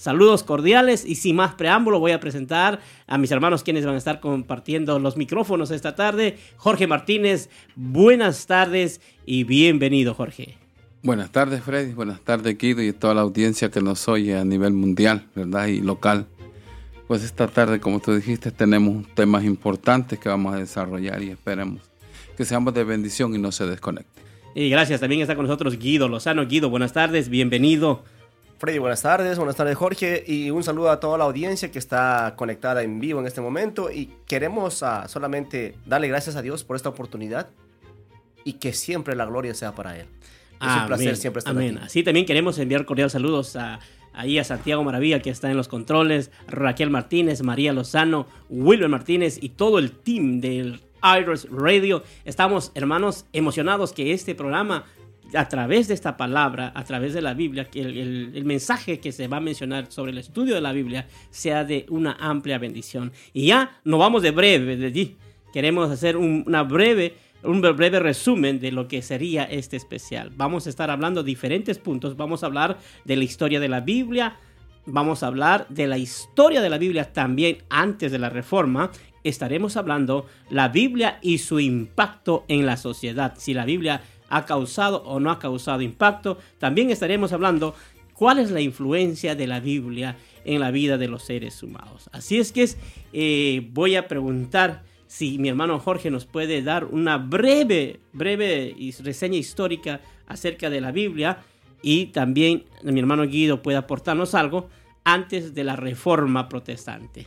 [0.00, 3.98] Saludos cordiales y sin más preámbulo voy a presentar a mis hermanos quienes van a
[3.98, 6.38] estar compartiendo los micrófonos esta tarde.
[6.56, 10.56] Jorge Martínez, buenas tardes y bienvenido Jorge.
[11.02, 14.72] Buenas tardes Freddy, buenas tardes Guido y toda la audiencia que nos oye a nivel
[14.72, 15.66] mundial, ¿verdad?
[15.66, 16.28] Y local.
[17.08, 21.82] Pues esta tarde, como tú dijiste, tenemos temas importantes que vamos a desarrollar y esperemos
[22.36, 24.22] que seamos de bendición y no se desconecten.
[24.54, 26.46] Y gracias, también está con nosotros Guido Lozano.
[26.46, 28.04] Guido, buenas tardes, bienvenido.
[28.58, 32.34] Freddy, buenas tardes, buenas tardes Jorge y un saludo a toda la audiencia que está
[32.36, 36.74] conectada en vivo en este momento y queremos uh, solamente darle gracias a Dios por
[36.74, 37.50] esta oportunidad
[38.42, 40.06] y que siempre la gloria sea para Él.
[40.60, 41.78] Es un placer siempre estar Amén.
[41.78, 43.78] Así también queremos enviar cordiales saludos a,
[44.12, 49.38] ahí a Santiago Maravilla que está en los controles, Raquel Martínez, María Lozano, Wilber Martínez
[49.40, 50.80] y todo el team del
[51.16, 52.02] Iris Radio.
[52.24, 54.84] Estamos, hermanos, emocionados que este programa
[55.34, 59.28] a través de esta palabra, a través de la Biblia, que el, mensaje que se
[59.28, 63.12] va a mencionar sobre el estudio de la Biblia sea de una amplia bendición.
[63.32, 65.16] Y ya no vamos de breve, de allí.
[65.52, 70.30] Queremos hacer una breve, un breve resumen de lo que sería este especial.
[70.36, 72.16] Vamos a estar hablando diferentes puntos.
[72.16, 74.36] Vamos a hablar de la historia de la Biblia.
[74.86, 78.90] Vamos a hablar de la historia de la Biblia también antes de la Reforma
[79.24, 83.34] estaremos hablando la Biblia y su impacto en la sociedad.
[83.36, 86.38] Si la Biblia ha causado o no ha causado impacto.
[86.58, 87.74] También estaremos hablando
[88.14, 92.10] cuál es la influencia de la Biblia en la vida de los seres humanos.
[92.12, 92.68] Así es que
[93.12, 99.38] eh, voy a preguntar si mi hermano Jorge nos puede dar una breve, breve reseña
[99.38, 101.38] histórica acerca de la Biblia
[101.82, 104.68] y también mi hermano Guido puede aportarnos algo
[105.04, 107.26] antes de la reforma protestante.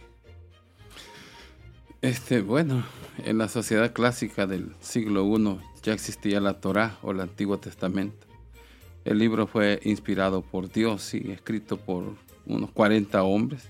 [2.02, 2.84] Este, bueno,
[3.24, 8.28] en la sociedad clásica del siglo I ya existía la Torá o el Antiguo Testamento.
[9.04, 12.04] El libro fue inspirado por Dios y escrito por
[12.46, 13.70] unos 40 hombres.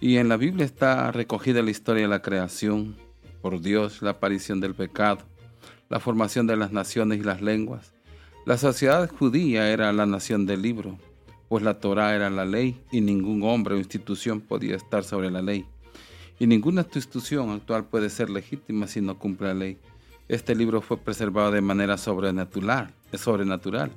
[0.00, 2.96] Y en la Biblia está recogida la historia de la creación
[3.42, 5.22] por Dios, la aparición del pecado,
[5.88, 7.94] la formación de las naciones y las lenguas.
[8.46, 10.98] La sociedad judía era la nación del libro,
[11.48, 15.42] pues la Torá era la ley y ningún hombre o institución podía estar sobre la
[15.42, 15.64] ley.
[16.38, 19.78] Y ninguna institución actual puede ser legítima si no cumple la ley
[20.28, 23.90] este libro fue preservado de manera sobrenatural, sobrenatural.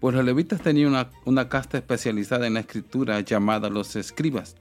[0.00, 4.56] Pues los levitas tenían una, casta especializada en la escritura llamada los escribas,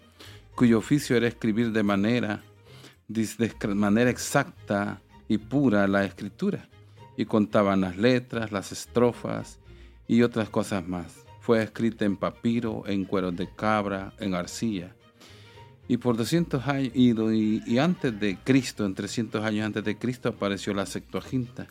[0.55, 2.41] cuyo oficio era escribir de manera,
[3.07, 6.69] de manera exacta y pura la escritura,
[7.17, 9.59] y contaban las letras, las estrofas
[10.07, 11.25] y otras cosas más.
[11.41, 14.95] Fue escrita en papiro, en cueros de cabra, en arcilla
[15.87, 20.73] y por 200 años, y, antes de Cristo, en 300 años antes de Cristo, apareció
[20.73, 21.67] la Septuaginta,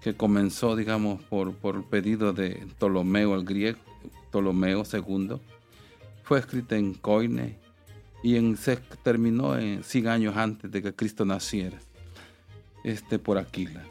[0.00, 3.78] que comenzó, digamos, por, por pedido de Ptolomeo el griego,
[4.30, 5.36] Ptolomeo II.
[6.22, 7.58] Fue escrita en Coine
[8.22, 11.78] y en, se terminó en 100 años antes de que Cristo naciera,
[12.82, 13.84] este, por Aquila.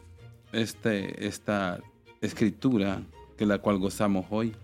[0.51, 1.79] Este, esta
[2.21, 3.03] escritura,
[3.37, 4.55] que la cual gozamos hoy,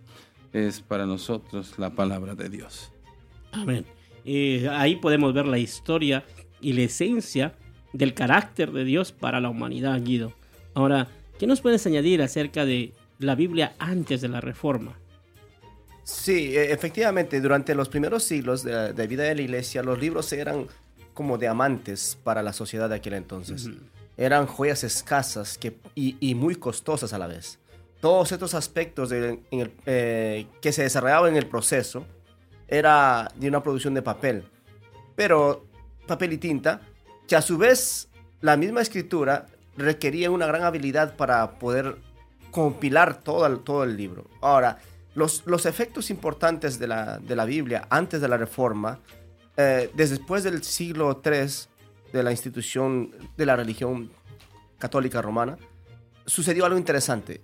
[0.52, 2.92] es para nosotros la palabra de Dios.
[3.52, 3.86] Amén.
[4.32, 6.24] Eh, ahí podemos ver la historia
[6.62, 7.56] y la esencia
[7.94, 10.34] del carácter de Dios para la humanidad, Guido.
[10.76, 11.08] Ahora,
[11.40, 15.00] ¿qué nos puedes añadir acerca de la Biblia antes de la Reforma?
[16.04, 20.68] Sí, e, efectivamente, durante los primeros siglos de, vida de la iglesia, los libros eran
[21.16, 23.68] como diamantes para la sociedad de aquel entonces.
[24.16, 27.58] Eran joyas escasas que, y, muy costosas a la vez.
[28.00, 32.06] Todos estos aspectos eh, que se desarrollaban en el proceso
[32.70, 34.44] era de una producción de papel,
[35.16, 35.66] pero
[36.08, 36.82] papel y tinta,
[37.28, 38.10] que a su vez
[38.42, 39.48] la misma escritura
[39.78, 41.98] requería una gran habilidad para poder
[42.52, 44.28] compilar todo el, todo el libro.
[44.42, 44.80] Ahora,
[45.16, 49.00] los, los efectos importantes de la, de la Biblia antes de la Reforma,
[49.58, 51.48] eh, después del siglo III
[52.14, 54.12] de la institución de la religión
[54.78, 55.58] católica romana,
[56.26, 57.42] sucedió algo interesante.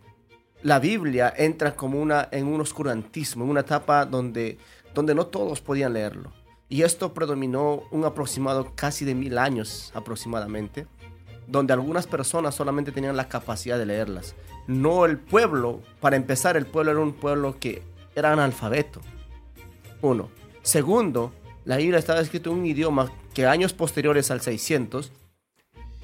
[0.64, 4.58] La Biblia entra como una, en un oscurantismo, en una etapa donde
[4.96, 6.34] donde no todos podían leerlo.
[6.68, 10.88] Y esto predominó un aproximado casi de mil años aproximadamente,
[11.46, 14.36] donde algunas personas solamente tenían la capacidad de leerlas.
[14.66, 17.84] No el pueblo, para empezar, el pueblo era un pueblo que
[18.16, 19.02] era analfabeto.
[20.02, 20.30] Uno.
[20.64, 21.32] Segundo,
[21.66, 25.12] la Biblia estaba escrita en un idioma que años posteriores al 600,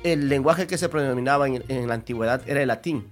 [0.04, 3.10] el lenguaje que se predominaba en, la antigüedad era el latín.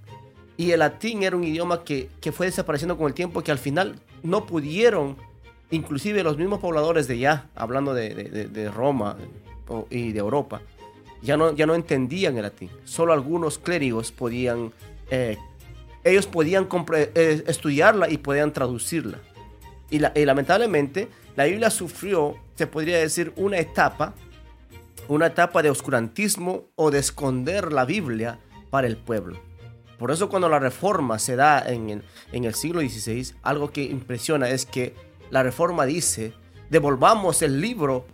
[0.56, 3.58] Y el latín era un idioma que, que fue desapareciendo con el tiempo, que al
[3.58, 5.16] final no pudieron
[5.70, 9.16] inclusive los mismos pobladores de ya, hablando de, Roma
[9.88, 10.62] y de Europa,
[11.22, 12.70] ya no, ya no entendían el latín.
[12.84, 14.72] Solo algunos clérigos podían,
[15.10, 15.38] eh,
[16.04, 19.18] ellos podían eh, estudiarla y podían traducirla.
[19.90, 24.14] Y, lamentablemente la Biblia sufrió, se podría decir, una etapa,
[25.08, 28.38] una etapa de oscurantismo o de esconder la Biblia
[28.70, 29.38] para el pueblo.
[29.98, 32.02] Por eso cuando la reforma se da en
[32.32, 34.94] en el siglo XVI, algo que impresiona es que
[35.30, 36.32] la reforma dice,
[36.68, 38.06] devolvamos el libro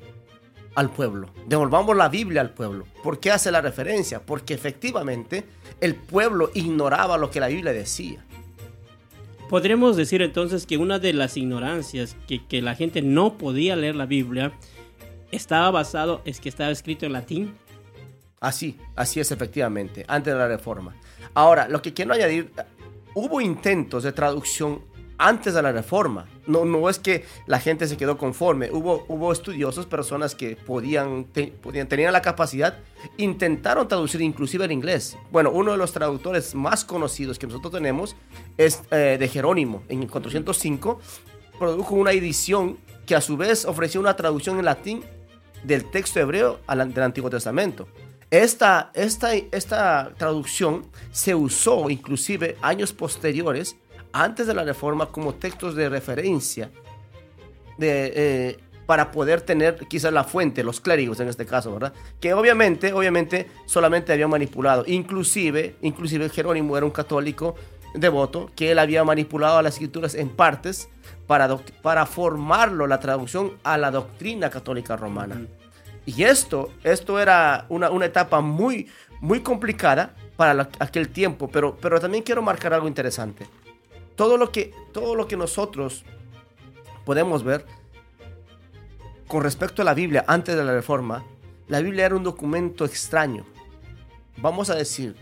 [0.74, 2.86] al pueblo, devolvamos la Biblia al pueblo.
[3.02, 4.20] ¿Por qué hace la referencia?
[4.20, 5.44] Porque efectivamente
[5.80, 8.24] el pueblo ignoraba lo que la Biblia decía.
[9.48, 13.94] Podríamos decir entonces que una de las ignorancias que, que la gente no podía leer
[13.94, 14.52] la Biblia
[15.30, 17.54] estaba basado es que estaba escrito en latín.
[18.40, 20.94] Así, así es efectivamente, antes de la reforma.
[21.32, 22.52] Ahora, lo que quiero añadir,
[23.14, 24.82] hubo intentos de traducción
[25.18, 26.26] antes de la reforma.
[26.46, 28.70] No, no es que la gente se quedó conforme.
[28.70, 31.26] Hubo, hubo estudiosos, personas que podían,
[31.62, 32.78] podían, tenían la capacidad,
[33.16, 35.16] intentaron traducir inclusive el inglés.
[35.30, 38.16] Bueno, uno de los traductores más conocidos que nosotros tenemos
[38.56, 39.82] es eh, de Jerónimo.
[39.88, 41.00] En el 405
[41.58, 45.04] produjo una edición que a su vez ofreció una traducción en latín
[45.62, 47.88] del texto hebreo del Antiguo Testamento.
[48.30, 53.76] Esta, esta, esta traducción se usó inclusive años posteriores
[54.22, 56.70] antes de la reforma como textos de referencia
[57.76, 61.92] de, eh, para poder tener quizás la fuente, los clérigos en este caso, ¿verdad?
[62.20, 64.84] Que obviamente, obviamente solamente había manipulado.
[64.86, 67.56] Inclusive, inclusive Jerónimo era un católico
[67.94, 70.88] devoto que él había manipulado las escrituras en partes
[71.26, 75.42] para, para formarlo, la traducción a la doctrina católica romana.
[76.06, 78.88] Y esto, esto era una, una etapa muy,
[79.20, 83.46] muy complicada para aquel tiempo, pero, pero también quiero marcar algo interesante
[84.16, 86.04] todo lo que, todo lo que nosotros
[87.04, 87.64] podemos ver
[89.28, 91.24] con respecto a la Biblia antes de la reforma,
[91.68, 93.44] la Biblia era un documento extraño.
[94.38, 95.16] Vamos a decir,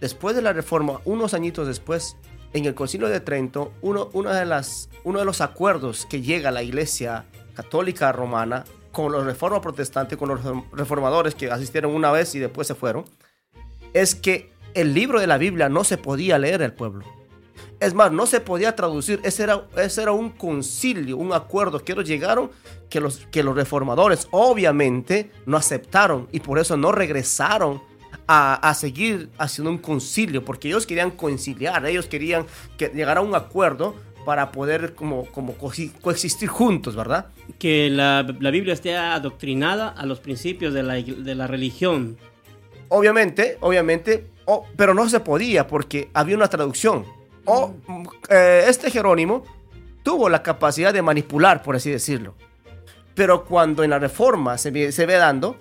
[0.00, 2.16] después de la reforma, unos añitos después,
[2.52, 6.62] en el Concilio de Trento, uno, de las, uno de los acuerdos que llega la
[6.62, 10.40] Iglesia Católica Romana con los reformas protestantes, con los
[10.72, 13.04] reformadores que asistieron una vez y después se fueron,
[13.94, 17.04] es que el libro de la Biblia no se podía leer al pueblo.
[17.80, 19.20] Es más, no se podía traducir.
[19.24, 22.50] Ese era, ese era un concilio, un acuerdo que ellos llegaron,
[22.90, 27.80] que los, que los reformadores obviamente no aceptaron y por eso no regresaron
[28.32, 32.46] a, seguir haciendo un concilio, porque ellos querían conciliar, ellos querían
[32.78, 37.26] que llegara a un acuerdo para poder como, como coexistir juntos, ¿verdad?
[37.58, 42.18] Que la, Biblia esté adoctrinada a los principios de la, de la religión.
[42.88, 44.26] Obviamente, obviamente,
[44.76, 47.06] pero no se podía porque había una traducción.
[47.44, 47.74] O
[48.28, 49.44] eh, este Jerónimo
[50.02, 52.34] tuvo la capacidad de manipular, por así decirlo.
[53.14, 55.56] Pero cuando en la reforma se ve, dando,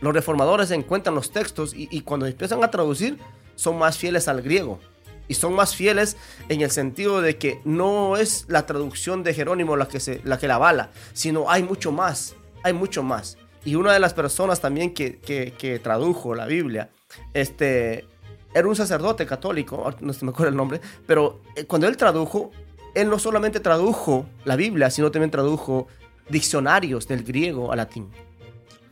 [0.00, 3.18] los reformadores encuentran los textos y, cuando empiezan a traducir
[3.54, 4.80] son más fieles al griego.
[5.28, 6.16] Y son más fieles
[6.48, 10.38] en el sentido de que no es la traducción de Jerónimo la que, se, la,
[10.38, 12.34] que la avala, sino hay mucho más,
[12.64, 13.38] hay mucho más.
[13.64, 16.90] Y una de las personas también que, que tradujo la Biblia,
[17.32, 18.06] este,
[18.54, 22.50] era un sacerdote católico, no se me acuerdo el nombre, pero eh, cuando él tradujo,
[22.94, 25.86] él no solamente tradujo la Biblia, sino también tradujo
[26.28, 28.08] diccionarios del griego al latín.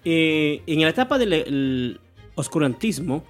[0.05, 2.01] Eh, en la etapa del
[2.35, 3.25] oscurantismo,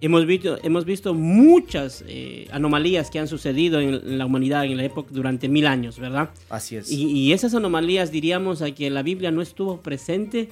[0.00, 4.84] hemos visto, hemos visto muchas eh, anomalías que han sucedido en la humanidad en la
[4.84, 6.30] época durante mil años, ¿verdad?
[6.48, 6.90] Así es.
[6.90, 10.48] Y, y esas anomalías diríamos a que la Biblia no estuvo presente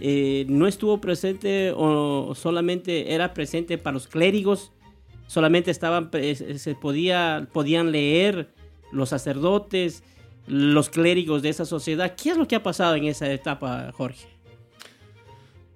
[0.00, 4.72] eh, no estuvo presente o solamente era presente para los clérigos,
[5.26, 8.52] solamente estaban, se podía, podían leer
[8.92, 10.02] los sacerdotes,
[10.46, 12.14] los clérigos de esa sociedad.
[12.16, 14.26] ¿Qué es lo que ha pasado en esa etapa, Jorge?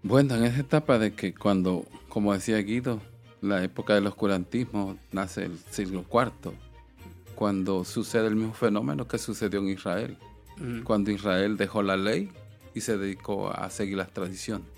[0.02, 3.00] Bueno, en esa etapa de que cuando, como decía Guido,
[3.40, 6.52] la época del oscurantismo nace el siglo IV,
[7.34, 10.16] cuando sucede el mismo fenómeno que sucedió en Israel.
[10.56, 10.82] Mm.
[10.82, 12.30] Cuando Israel dejó la ley
[12.78, 14.68] y se dedicó a seguir las tradiciones.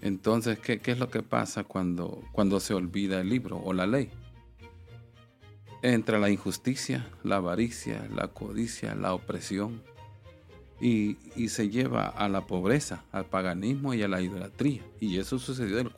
[0.00, 4.10] Entonces, ¿qué, es lo que pasa cuando, cuando se olvida el libro o la ley?
[5.82, 9.82] Entra la injusticia, la avaricia, la codicia, la opresión
[10.80, 11.16] y,
[11.48, 14.82] se lleva a la pobreza, al paganismo y a la idolatría.
[14.98, 15.92] Y eso sucedió del,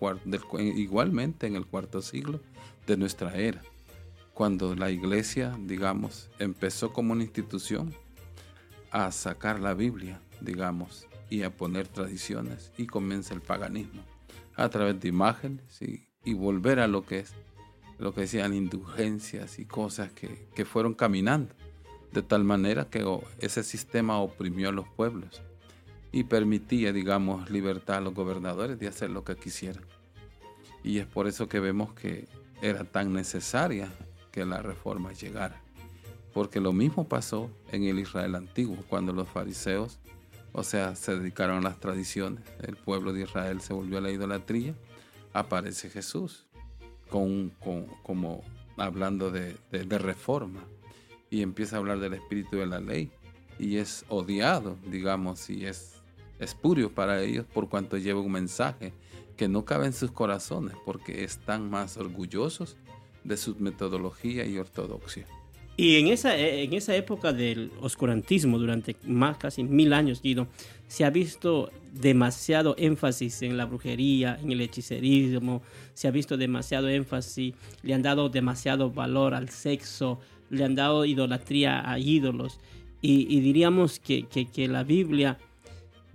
[0.76, 2.40] igualmente en el cuarto siglo
[2.86, 3.62] de nuestra era,
[4.34, 7.94] cuando la iglesia, digamos, empezó como una institución
[8.90, 14.02] a sacar la Biblia digamos, y a poner tradiciones y comienza el paganismo
[14.56, 16.04] a través de imágenes y,
[16.34, 17.34] volver a lo que es
[17.98, 21.54] lo que decían indulgencias y cosas que, que fueron caminando
[22.12, 23.04] de tal manera que
[23.40, 25.42] ese sistema oprimió a los pueblos
[26.12, 29.84] y permitía, digamos, libertad a los gobernadores de hacer lo que quisieran.
[30.84, 32.28] Y es por eso que vemos que
[32.62, 33.92] era tan necesaria
[34.30, 35.60] que la reforma llegara.
[36.32, 40.00] porque lo mismo pasó en el Israel antiguo, cuando los fariseos,
[40.56, 44.12] o sea, se dedicaron a las tradiciones, el pueblo de Israel se volvió a la
[44.12, 44.72] idolatría,
[45.32, 46.46] aparece Jesús
[47.10, 47.50] con,
[48.04, 48.44] como
[48.76, 50.64] hablando de, de reforma.
[51.28, 53.10] Y empieza a hablar del espíritu de la ley.
[53.58, 56.00] Y es odiado, digamos, y es
[56.38, 58.92] espurio para ellos por cuanto lleva un mensaje
[59.36, 62.76] que no cabe en sus corazones porque están más orgullosos
[63.24, 65.26] de su metodología y ortodoxia.
[65.76, 70.46] Y en esa, en esa época del oscurantismo, durante más casi mil años, Guido,
[70.86, 75.62] se ha visto demasiado énfasis en la brujería, en el hechicerismo,
[75.94, 81.04] se ha visto demasiado énfasis, le han dado demasiado valor al sexo, le han dado
[81.04, 82.60] idolatría a ídolos.
[83.00, 85.36] Y, diríamos que, que, la Biblia,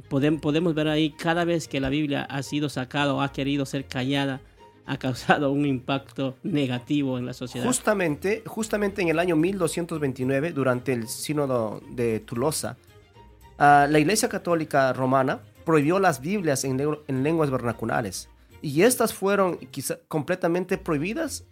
[0.07, 3.67] podemos, podemos ver ahí, cada vez que la Biblia ha sido sacada o ha querido
[3.67, 4.41] ser callada,
[4.89, 7.63] ha causado un impacto negativo en la sociedad.
[7.63, 12.75] Justamente, justamente en el año 1229, durante el sínodo de Tolosa,
[13.59, 18.29] ah, la Iglesia Católica Romana prohibió las Biblias en, en lenguas vernaculares.
[18.63, 21.45] Y estas fueron quizá completamente prohibidas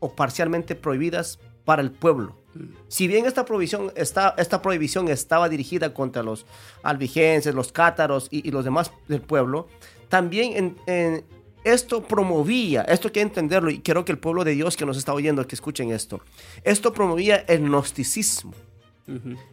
[0.00, 2.40] o parcialmente prohibidas para el pueblo.
[2.88, 6.44] Si bien esta prohibición, esta, esta prohibición estaba dirigida contra los
[6.82, 9.68] albigenses, los cátaros y, los demás del pueblo,
[10.08, 11.24] también en,
[11.64, 14.96] esto promovía, esto hay que entenderlo y quiero que el pueblo de Dios que nos
[14.96, 16.20] está oyendo, que escuchen esto,
[16.64, 18.52] esto promovía el gnosticismo.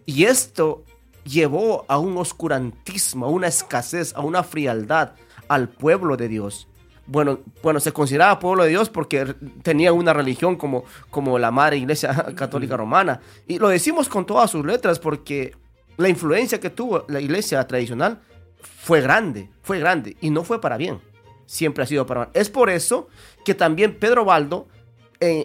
[0.05, 0.83] Y esto
[1.23, 5.13] llevó a un oscurantismo, a una escasez, a una frialdad
[5.47, 6.67] al pueblo de Dios
[7.07, 9.33] bueno, bueno, se consideraba pueblo de Dios porque
[9.63, 13.21] tenía una religión como, como la madre iglesia católica romana.
[13.47, 15.55] Y lo decimos con todas sus letras porque
[15.95, 18.19] la influencia que tuvo la iglesia tradicional
[18.61, 20.99] fue grande, fue grande y no fue para bien.
[21.47, 22.29] Siempre ha sido para mal.
[22.33, 23.07] Es por eso
[23.43, 24.67] que también Pedro Baldo,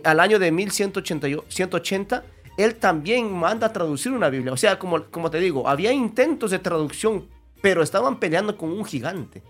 [0.04, 2.25] al año de 1180,
[2.59, 4.52] él también manda a traducir una Biblia.
[4.52, 7.28] O sea, como, como te digo, había intentos de traducción,
[7.62, 9.42] pero estaban peleando con un gigante.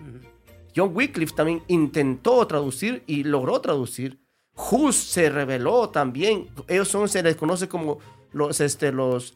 [0.77, 4.21] John Wycliffe también intentó traducir y logró traducir.
[4.55, 6.51] Hus se reveló también.
[6.69, 7.99] Ellos son, se les conoce como
[8.33, 9.35] los, este, los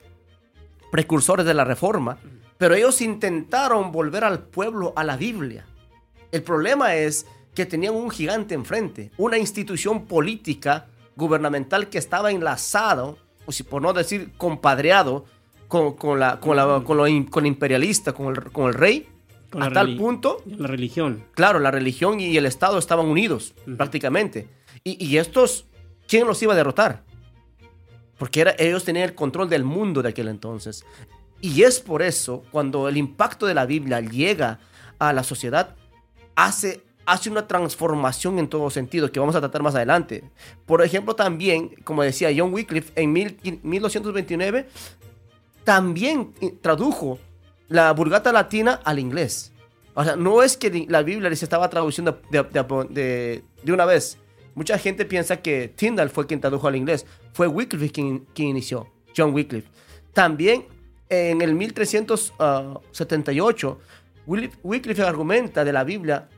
[0.92, 2.18] precursores de la reforma.
[2.58, 5.66] Pero ellos intentaron volver al pueblo a la Biblia.
[6.36, 7.24] El problema es
[7.54, 13.16] que tenían un gigante enfrente, una institución política gubernamental que estaba enlazado,
[13.46, 15.24] o si por no decir compadreado,
[15.66, 19.08] con, la, con, la, con, lo, imperialista, con el, con el rey
[19.58, 20.42] a tal punto.
[20.44, 21.24] La religión.
[21.32, 24.46] Claro, la religión y el Estado estaban unidos, prácticamente.
[24.84, 25.64] Y, estos,
[26.06, 27.02] ¿quién los iba a derrotar?
[28.18, 30.84] Porque era, ellos tenían el control del mundo de aquel entonces.
[31.40, 34.58] Y es por eso, cuando el impacto de la Biblia llega
[34.98, 35.74] a la sociedad,
[36.36, 40.22] hace, hace una transformación en todo sentido, que vamos a tratar más adelante.
[40.66, 44.68] Por ejemplo, también, como decía John Wycliffe, en 1229,
[45.64, 47.18] también tradujo
[47.68, 49.52] la Vulgata Latina al inglés.
[49.94, 54.18] O sea, no es que la Biblia se estaba traduciendo de, una vez.
[54.54, 57.06] Mucha gente piensa que Tyndall fue quien tradujo al inglés.
[57.32, 59.68] Fue Wycliffe quien, inició, John Wycliffe.
[60.12, 60.66] También
[61.08, 63.78] en el 1378,
[64.26, 66.28] Wycliffe argumenta de la Biblia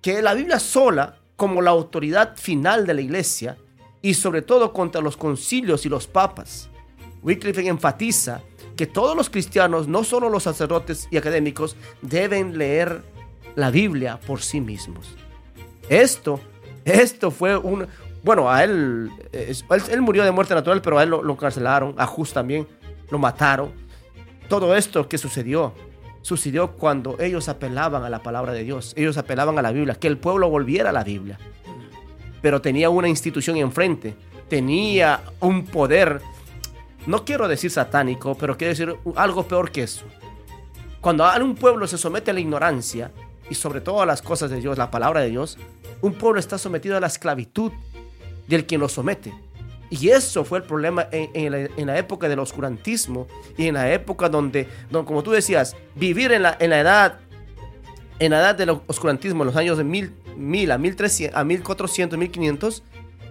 [0.00, 3.56] que la Biblia sola, como la autoridad final de la iglesia,
[4.02, 6.70] y sobre todo contra los concilios y los papas.
[7.22, 8.40] Wycliffe enfatiza
[8.76, 13.02] que todos los cristianos, no solo los sacerdotes y académicos, deben leer
[13.54, 15.14] la Biblia por sí mismos.
[15.88, 16.40] Esto,
[16.84, 17.86] esto fue un...
[18.22, 22.06] Bueno, a él, él, murió de muerte natural, pero a él lo, lo carcelaron, a
[22.06, 22.66] Jus también,
[23.10, 23.72] lo mataron.
[24.48, 25.74] Todo esto que sucedió,
[26.22, 30.08] sucedió cuando ellos apelaban a la palabra de Dios, ellos apelaban a la Biblia, que
[30.08, 31.38] el pueblo volviera a la Biblia.
[32.42, 34.16] Pero tenía una institución enfrente,
[34.48, 36.20] tenía un poder
[37.06, 40.04] no quiero decir satánico, pero quiero decir algo peor que eso.
[41.00, 43.10] Cuando un pueblo se somete a la ignorancia
[43.48, 45.56] y sobre todo a las cosas de Dios, la palabra de Dios,
[46.02, 47.72] un pueblo está sometido a la esclavitud
[48.46, 49.32] del quien lo somete.
[49.90, 53.26] Y eso fue el problema en, la, época del oscurantismo
[53.58, 57.18] y en la época donde, como tú decías, vivir en la, edad
[58.20, 62.18] en la edad del oscurantismo, en los años de 1000, 1000 a, 1300, a 1400,
[62.18, 62.82] 1500,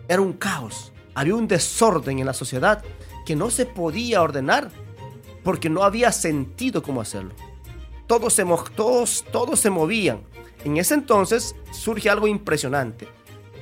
[0.10, 0.92] era un caos.
[1.14, 2.84] Había un desorden en la sociedad
[3.26, 4.70] que no se podía ordenar
[5.44, 7.32] porque no había sentido cómo hacerlo.
[8.06, 8.44] Todos se,
[8.76, 10.22] todos, todos se movían.
[10.66, 13.08] En ese entonces surge algo impresionante.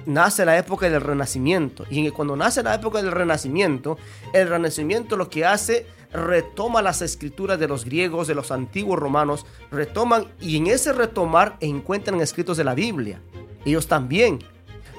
[0.07, 1.85] Nace la época del Renacimiento.
[1.89, 3.97] Y cuando nace la época del Renacimiento,
[4.33, 9.45] el Renacimiento lo que hace, retoma las escrituras de los griegos, de los antiguos romanos,
[9.69, 13.21] retoman y en ese retomar encuentran escritos de la Biblia.
[13.65, 14.39] Ellos también.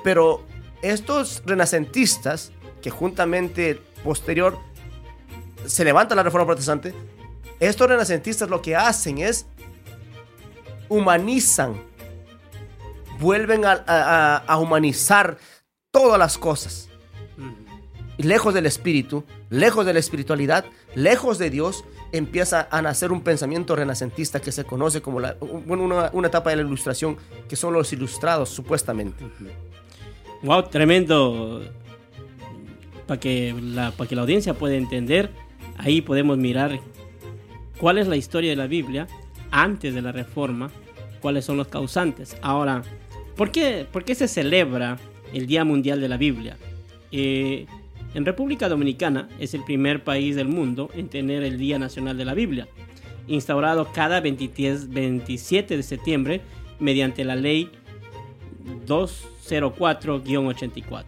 [0.04, 0.42] Pero
[0.82, 4.58] estos renacentistas, que juntamente posterior
[5.64, 6.94] se levanta la reforma protestante,
[7.60, 9.46] estos renacentistas lo que hacen es
[10.90, 11.87] humanizan,
[13.20, 15.38] vuelven a, humanizar
[15.90, 16.88] todas las cosas.
[18.18, 23.76] lejos del espíritu, lejos de la espiritualidad, lejos de Dios, empieza a nacer un pensamiento
[23.76, 27.16] renacentista que se conoce como una, etapa de la ilustración,
[27.48, 29.24] que son los ilustrados, supuestamente.
[30.42, 31.62] Wow, tremendo.
[33.06, 35.30] Para que, la, para que la audiencia pueda entender,
[35.78, 36.78] ahí podemos mirar
[37.78, 39.06] cuál es la historia de la Biblia
[39.50, 40.70] antes de la reforma,
[41.20, 42.36] cuáles son los causantes.
[42.42, 42.82] Ahora,
[43.38, 44.98] ¿por qué, se celebra
[45.32, 46.56] el Día Mundial de la Biblia?
[47.12, 47.66] Eh,
[48.14, 52.24] en República Dominicana es el primer país del mundo en tener el Día Nacional de
[52.24, 52.66] la Biblia,
[53.28, 56.40] instaurado cada 27 de septiembre
[56.80, 57.70] mediante la ley
[58.86, 61.04] 204-84.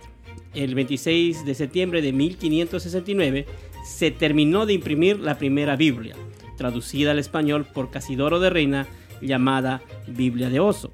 [0.54, 3.46] El 26 de septiembre de 1569
[3.84, 6.14] se terminó de imprimir la primera Biblia,
[6.56, 8.86] traducida al español por Casidoro de Reina,
[9.20, 10.92] llamada Biblia de Oso.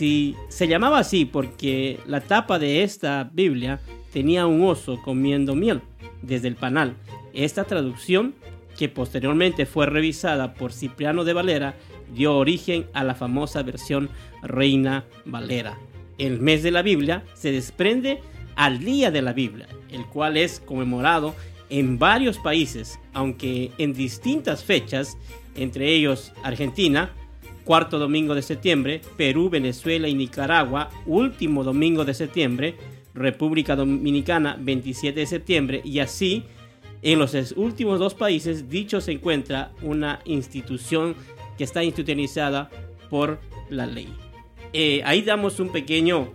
[0.00, 3.82] Si se llamaba así porque la tapa de esta Biblia
[4.14, 5.82] tenía un oso comiendo miel
[6.22, 6.96] desde el panal.
[7.34, 8.34] Esta traducción,
[8.78, 11.74] que posteriormente fue revisada por Cipriano de Valera,
[12.14, 14.08] dio origen a la famosa versión
[14.42, 15.78] Reina Valera.
[16.16, 18.22] El mes de la Biblia se desprende
[18.56, 21.34] al Día de la Biblia, el cual es conmemorado
[21.68, 25.18] en varios países, aunque en distintas fechas,
[25.54, 27.10] entre ellos Argentina,
[27.64, 32.76] cuarto domingo de septiembre, Perú, Venezuela y Nicaragua, último domingo de septiembre,
[33.14, 36.44] República Dominicana 27 de septiembre y así
[37.02, 41.14] en los últimos dos países dicho se encuentra una institución
[41.56, 42.70] que está institucionalizada
[43.08, 44.08] por la ley.
[44.72, 46.32] Eh, ahí damos un pequeño,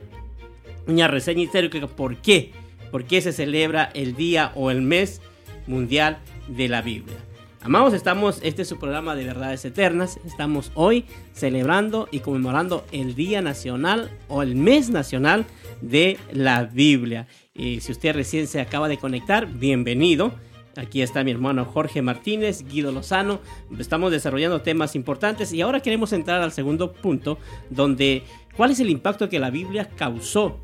[0.88, 2.51] una reseña histórica por qué,
[2.91, 5.22] por qué se celebra el día o el mes
[5.67, 7.17] mundial de la Biblia.
[7.66, 13.16] Amados, estamos, este es su programa de verdades eternas, estamos hoy celebrando y conmemorando el
[13.16, 15.48] Día Nacional o el Mes Nacional
[15.82, 17.25] de la Biblia.
[17.56, 20.32] Y si usted recién se acaba de conectar, bienvenido.
[20.75, 23.40] Aquí está mi hermano Jorge Martínez, Guido Lozano.
[23.80, 27.40] Estamos desarrollando temas importantes y ahora queremos entrar al segundo punto,
[27.72, 28.22] donde
[28.56, 30.60] cuál es el impacto que la Biblia causó,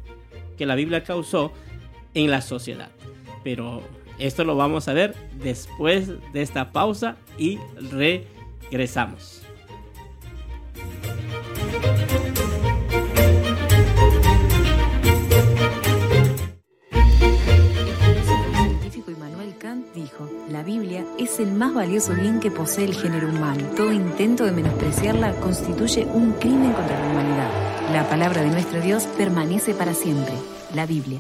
[0.55, 1.51] que la Biblia causó
[2.13, 2.91] en la sociedad.
[3.43, 3.81] Pero
[4.21, 7.59] esto lo vamos a ver después de esta pausa y
[7.91, 9.41] regresamos.
[19.95, 23.63] dijo, la Biblia es el más valioso bien que posee el género humano.
[23.75, 27.49] Todo intento de menospreciarla constituye un crimen contra la humanidad.
[27.91, 30.33] La palabra de nuestro Dios permanece para siempre,
[30.73, 31.19] la Biblia.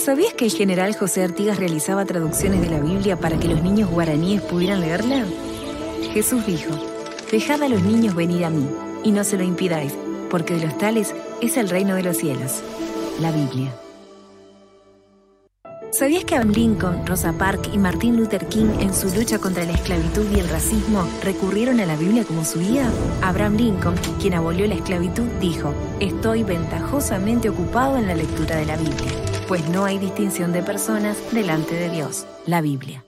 [0.00, 3.90] ¿Sabías que el general José Artigas realizaba traducciones de la Biblia para que los niños
[3.90, 5.26] guaraníes pudieran leerla?
[6.14, 6.70] Jesús dijo,
[7.30, 8.66] Dejad a los niños venir a mí,
[9.04, 9.92] y no se lo impidáis,
[10.30, 12.62] porque de los tales es el reino de los cielos.
[13.20, 13.74] La Biblia.
[15.92, 19.72] ¿Sabías que Abraham Lincoln, Rosa Parks y Martin Luther King en su lucha contra la
[19.72, 22.90] esclavitud y el racismo recurrieron a la Biblia como su guía?
[23.20, 28.76] Abraham Lincoln, quien abolió la esclavitud, dijo, estoy ventajosamente ocupado en la lectura de la
[28.78, 29.12] Biblia,
[29.50, 33.04] pues no hay distinción de personas delante de Dios, la Biblia.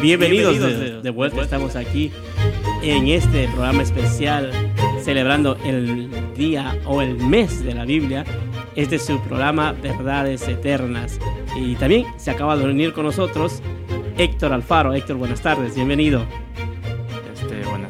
[0.00, 0.58] Bienvenidos,
[1.02, 2.10] de, vuelta, estamos aquí
[2.82, 4.50] en este programa especial
[5.02, 8.24] celebrando el día o el mes de la Biblia.
[8.74, 11.18] Este es su programa Verdades Eternas.
[11.58, 13.60] Y también se acaba de unir con nosotros
[14.16, 14.94] Héctor Alfaro.
[14.94, 16.26] Héctor, buenas tardes, bienvenido.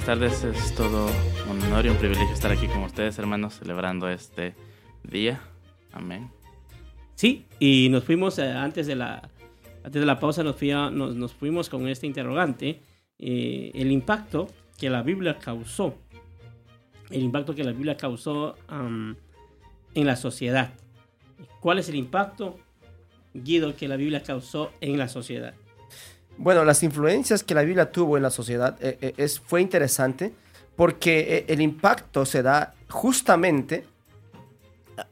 [0.07, 1.11] Tardes, es todo
[1.51, 4.55] un honor y un privilegio estar aquí con ustedes, hermanos, celebrando este
[5.03, 5.41] día.
[5.93, 6.31] Amén.
[7.17, 9.29] Sí, y nos fuimos eh, antes de la
[9.83, 12.83] antes de la pausa nos, nos, fuimos con este interrogante,
[13.19, 14.47] eh, el impacto
[14.79, 15.97] que la Biblia causó,
[17.11, 20.73] el impacto que la Biblia causó en la sociedad.
[21.59, 22.61] ¿Cuál es el impacto,
[23.35, 25.55] Guido, que la Biblia causó en la sociedad?
[26.39, 30.33] Bueno, las influencias que la Biblia tuvo en la sociedad eh, eh, es, fue interesante
[30.77, 33.87] porque el impacto se da justamente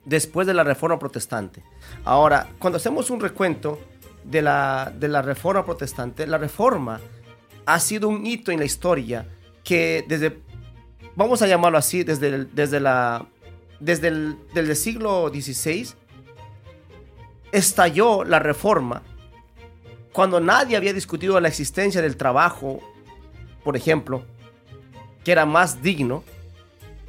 [0.04, 1.62] después de la reforma protestante.
[2.04, 3.80] Ahora, cuando hacemos un recuento,
[4.24, 7.00] de la, de la reforma protestante, la reforma
[7.66, 9.26] ha sido un hito en la historia
[9.62, 10.38] que desde,
[11.14, 13.26] vamos a llamarlo así, desde desde la,
[13.80, 15.88] desde el siglo XVI,
[17.52, 19.02] estalló la reforma
[20.14, 22.78] cuando nadie había discutido la existencia del trabajo,
[23.64, 24.22] por ejemplo,
[25.24, 26.22] que era más digno,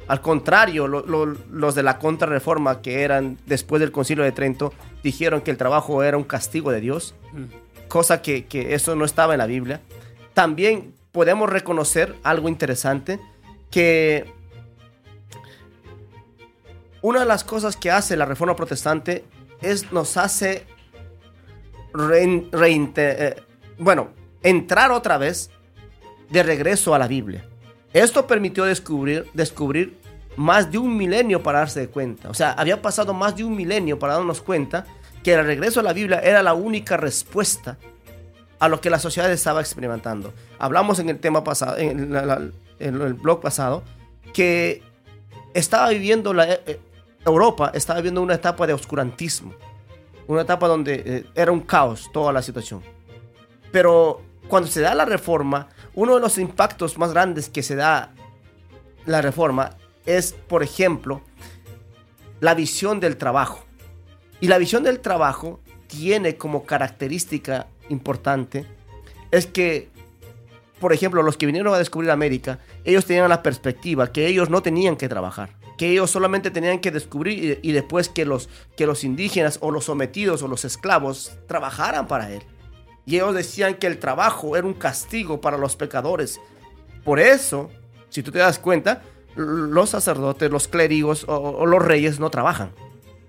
[0.08, 5.50] Al contrario, los de la contrarreforma que eran después del concilio de Trento dijeron que
[5.50, 7.88] el trabajo era un castigo de Dios, mm.
[7.88, 9.80] cosa que, que eso no estaba en la Biblia.
[10.32, 13.18] También podemos reconocer algo interesante,
[13.70, 14.32] que
[17.02, 19.24] una de las cosas que hace la reforma protestante
[19.60, 20.66] es nos hace
[22.10, 23.42] eh,
[23.78, 24.08] bueno,
[24.42, 25.50] entrar otra vez
[26.30, 27.44] de regreso a la Biblia.
[27.92, 29.98] Esto permitió descubrir, descubrir
[30.36, 32.28] más de un milenio para darse de cuenta.
[32.28, 34.86] O sea, había pasado más de un milenio para darnos cuenta
[35.22, 37.78] que el regreso a la Biblia era la única respuesta
[38.58, 40.32] a lo que la sociedad estaba experimentando.
[40.58, 42.14] Hablamos en el tema pasado, en,
[42.78, 43.82] el blog pasado,
[44.32, 44.82] que
[45.54, 46.80] estaba viviendo la, eh,
[47.24, 49.52] Europa, estaba viviendo una etapa de oscurantismo,
[50.26, 52.82] una etapa donde eh, era un caos toda la situación.
[53.72, 58.12] Pero cuando se da la reforma, uno de los impactos más grandes que se da
[59.04, 59.70] la reforma
[60.04, 61.22] es, por ejemplo,
[62.40, 63.64] la visión del trabajo.
[64.40, 68.66] Y la visión del trabajo tiene como característica importante
[69.30, 69.88] es que,
[70.80, 74.62] por ejemplo, los que vinieron a descubrir América, ellos tenían la perspectiva que ellos no
[74.62, 79.04] tenían que trabajar, que ellos solamente tenían que descubrir y, después que los, que los
[79.04, 82.42] indígenas o los sometidos o los esclavos trabajaran para él.
[83.04, 86.40] Y ellos decían que el trabajo era un castigo para los pecadores.
[87.04, 87.70] Por eso,
[88.08, 89.02] si tú te das cuenta,
[89.36, 92.72] los sacerdotes, los clérigos o los reyes no trabajan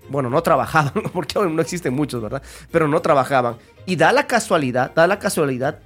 [0.08, 2.42] bueno, no trabajaban, porque no existen muchos, ¿verdad?
[2.70, 3.56] Pero no trabajaban.
[3.86, 5.80] Y da la casualidad, da la casualidad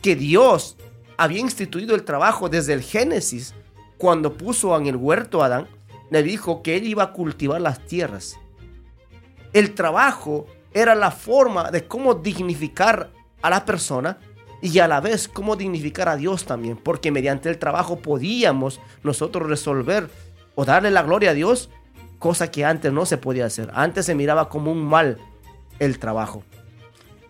[0.00, 0.76] que Dios
[1.16, 3.54] había instituido el trabajo desde el Génesis,
[3.98, 5.68] cuando puso en el huerto a Adán,
[6.12, 8.38] le dijo que él iba a cultivar las tierras.
[9.54, 14.18] El trabajo era la forma de cómo dignificar a la persona
[14.60, 19.48] y a la vez cómo dignificar a Dios también, porque mediante el trabajo podíamos nosotros
[19.48, 20.10] resolver
[20.54, 21.70] o darle la gloria a Dios
[22.18, 23.70] cosa que antes no se podía hacer.
[23.72, 25.18] Antes se miraba como un mal
[25.78, 26.44] el trabajo.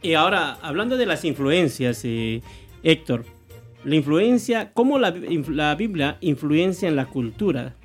[0.02, 2.42] Y ahora, hablando de las influencias, eh,
[2.82, 3.24] Héctor,
[3.84, 5.12] la influencia, ¿cómo la,
[5.76, 7.76] Biblia influencia en la cultura?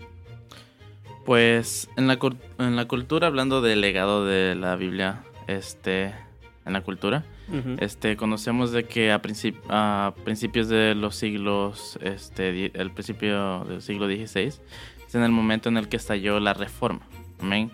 [1.27, 2.17] Pues en la,
[2.57, 6.13] en la cultura, hablando del legado de la Biblia, este,
[6.65, 7.25] en la cultura,
[7.79, 9.21] este, conocemos de que a,
[9.67, 14.61] a, principios de los siglos, este, el principio del siglo XVI, es
[15.15, 17.05] en el momento en el que estalló la reforma.
[17.41, 17.71] Amén.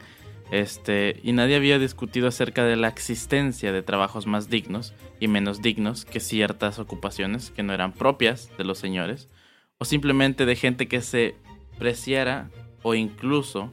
[0.50, 5.62] Este, y nadie había discutido acerca de la existencia de trabajos más dignos y menos
[5.62, 9.30] dignos que ciertas ocupaciones que no eran propias de los señores,
[9.78, 11.36] o simplemente de gente que se
[11.78, 12.50] preciara
[12.84, 13.72] o incluso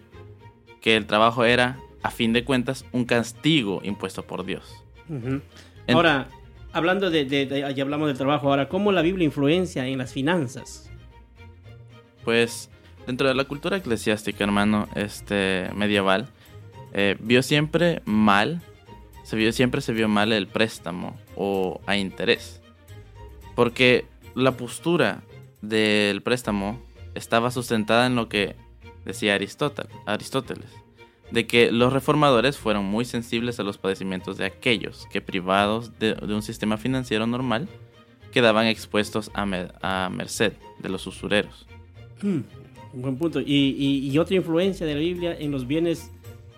[0.80, 4.82] que el trabajo era, a fin de cuentas, un castigo impuesto por Dios.
[5.88, 6.28] Ahora,
[6.72, 10.90] hablando de, de, ya hablamos del trabajo, ahora, ¿cómo la Biblia influencia en las finanzas?
[12.24, 12.70] Pues
[13.06, 16.28] dentro de la cultura eclesiástica, hermano, este medieval,
[16.92, 18.62] eh, vio siempre mal,
[19.22, 22.62] se vio siempre se vio mal el préstamo o a interés,
[23.54, 25.22] porque la postura
[25.60, 26.80] del préstamo
[27.14, 28.56] estaba sustentada en lo que
[29.04, 30.70] decía Aristóteles,
[31.30, 36.14] de que los reformadores fueron muy sensibles a los padecimientos de aquellos que privados de,
[36.22, 37.68] un sistema financiero normal
[38.32, 41.66] quedaban expuestos a, merced de los usureros.
[42.22, 42.44] Un
[42.92, 43.40] buen punto.
[43.44, 46.10] ¿Y, otra influencia de la Biblia en los bienes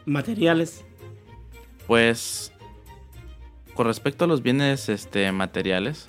[0.07, 0.85] materiales?
[1.87, 2.52] Pues,
[3.74, 6.09] con respecto a los bienes este, materiales,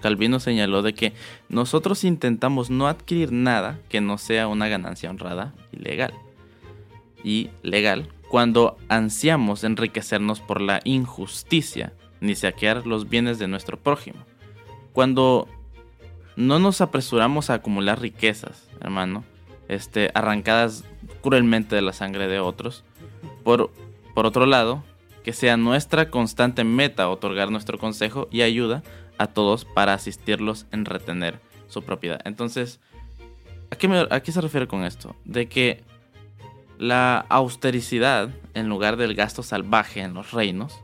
[0.00, 1.12] Calvino señaló de que
[1.48, 6.14] nosotros intentamos no adquirir nada que no sea una ganancia honrada y legal.
[7.24, 14.18] Y legal cuando ansiamos enriquecernos por la injusticia ni saquear los bienes de nuestro prójimo.
[14.92, 15.48] Cuando
[16.36, 19.24] no nos apresuramos a acumular riquezas, hermano,
[19.68, 20.84] este, arrancadas
[21.22, 22.84] cruelmente de la sangre de otros.
[23.44, 23.70] Por,
[24.14, 24.82] por otro lado,
[25.24, 28.82] que sea nuestra constante meta otorgar nuestro consejo y ayuda
[29.18, 32.20] a todos para asistirlos en retener su propiedad.
[32.24, 32.80] Entonces,
[33.70, 35.14] ¿a qué, se refiere con esto?
[35.24, 35.82] De que
[36.78, 40.80] la austericidad, en lugar del gasto salvaje en los reinos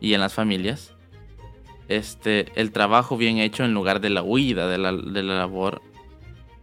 [0.00, 0.94] y en las familias,
[1.88, 5.82] este, el trabajo bien hecho en lugar de la huida de la, labor,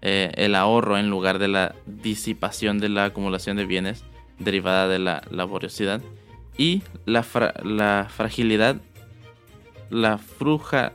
[0.01, 4.03] eh, el ahorro en lugar de la disipación de la acumulación de bienes
[4.39, 6.01] derivada de la laboriosidad
[6.57, 7.25] y la,
[7.63, 8.77] la fragilidad,
[9.89, 10.93] la fruja,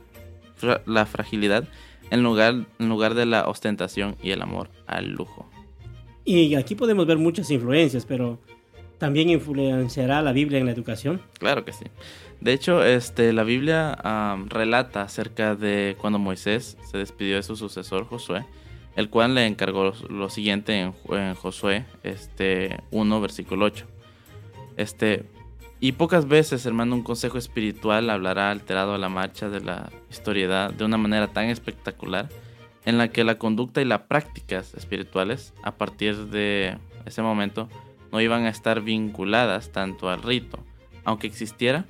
[0.85, 1.67] la fragilidad
[2.09, 5.49] en lugar, en lugar de la ostentación y el amor al lujo.
[6.25, 8.39] Y aquí podemos ver muchas influencias, pero
[8.97, 11.21] ¿también influenciará la Biblia en la educación?
[11.39, 11.85] Claro que sí.
[12.41, 13.97] De hecho, este, la Biblia
[14.47, 18.45] relata acerca de cuando Moisés se despidió de su sucesor Josué.
[18.95, 23.85] el cual le encargó lo siguiente en, Josué este, 1, versículo 8.
[24.75, 25.23] Este,
[25.79, 30.73] y pocas veces, hermano, un consejo espiritual hablará alterado a la marcha de la historiedad
[30.73, 32.29] de una manera tan espectacular
[32.85, 37.69] en la que la conducta y las prácticas espirituales a partir de ese momento
[38.11, 40.59] no iban a estar vinculadas tanto al rito,
[41.03, 41.85] aunque existiera,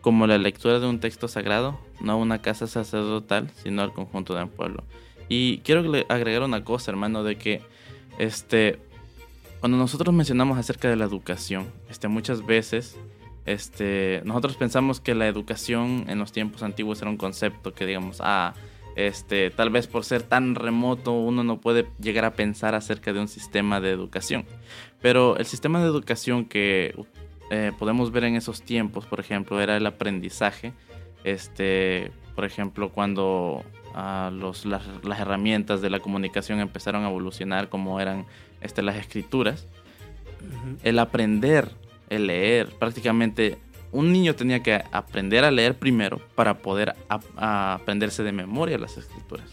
[0.00, 4.34] como la lectura de un texto sagrado, no a una casa sacerdotal, sino al conjunto
[4.34, 4.82] del pueblo.
[5.28, 7.62] Y quiero agregar una cosa, hermano, de que
[8.18, 8.78] este,
[9.60, 12.98] cuando nosotros mencionamos acerca de la educación, este, muchas veces
[13.44, 18.18] este, nosotros pensamos que la educación en los tiempos antiguos era un concepto que digamos,
[18.20, 18.54] ah,
[18.94, 23.20] este, tal vez por ser tan remoto uno no puede llegar a pensar acerca de
[23.20, 24.44] un sistema de educación.
[25.00, 26.94] Pero el sistema de educación que
[27.50, 30.72] eh, podemos ver en esos tiempos, por ejemplo, era el aprendizaje.
[31.24, 34.86] Este, por ejemplo, cuando ah, los, las,
[35.18, 38.26] herramientas de la comunicación empezaron a evolucionar como eran
[38.60, 39.66] este, las escrituras,
[40.82, 41.70] el aprender,
[42.14, 43.58] el leer, prácticamente
[43.90, 46.94] un niño tenía que aprender a leer primero para poder
[47.36, 49.48] aprenderse de memoria las escrituras.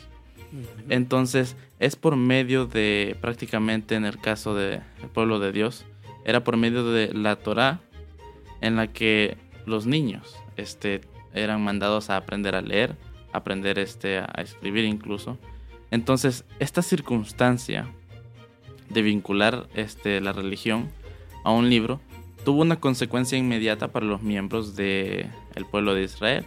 [0.89, 4.81] Entonces, es por medio de, prácticamente en el caso del
[5.13, 5.85] pueblo de Dios,
[6.25, 7.81] era por medio de la Torah
[8.61, 11.01] en la que los niños este,
[11.33, 12.95] eran mandados a aprender a leer,
[13.31, 15.37] aprender este, a escribir incluso.
[15.91, 17.87] Entonces, esta circunstancia
[18.89, 20.89] de vincular este, la religión
[21.43, 21.99] a un libro
[22.43, 26.45] tuvo una consecuencia inmediata para los miembros del el pueblo de Israel,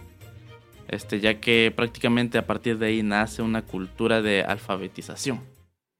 [0.87, 5.41] este, ya que prácticamente a partir de ahí nace una cultura de alfabetización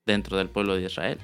[0.05, 1.17] dentro del pueblo de Israel,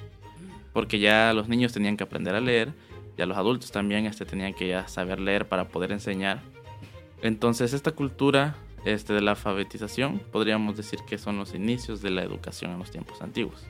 [0.72, 2.72] porque ya los niños tenían que aprender a leer,
[3.16, 6.40] ya los adultos también este, tenían que ya saber leer para poder enseñar.
[7.22, 12.22] Entonces esta cultura este, de la alfabetización podríamos decir que son los inicios de la
[12.22, 13.66] educación en los tiempos antiguos.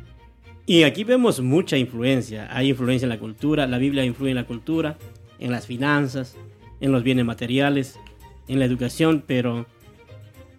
[0.71, 2.47] Y aquí vemos mucha influencia.
[2.53, 4.97] Hay influencia en la cultura, la Biblia influye en la cultura,
[5.41, 6.37] en las finanzas,
[6.81, 7.99] en los bienes materiales,
[8.47, 9.67] en la educación, pero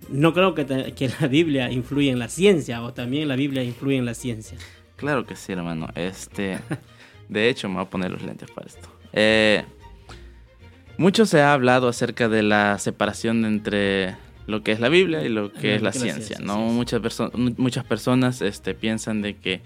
[0.09, 3.95] no creo que, que la Biblia influya en la ciencia o también la Biblia influye
[3.95, 4.57] en la ciencia.
[4.97, 5.87] Claro que sí, hermano.
[5.95, 6.59] Este,
[7.29, 8.89] de hecho, me voy a poner los lentes para esto.
[9.13, 9.63] Eh,
[10.97, 15.29] mucho se ha hablado acerca de la separación entre lo que es la Biblia y
[15.29, 16.57] lo que es la, ciencia, ¿no?
[16.57, 17.01] Muchas,
[17.33, 19.61] muchas personas este, piensan de que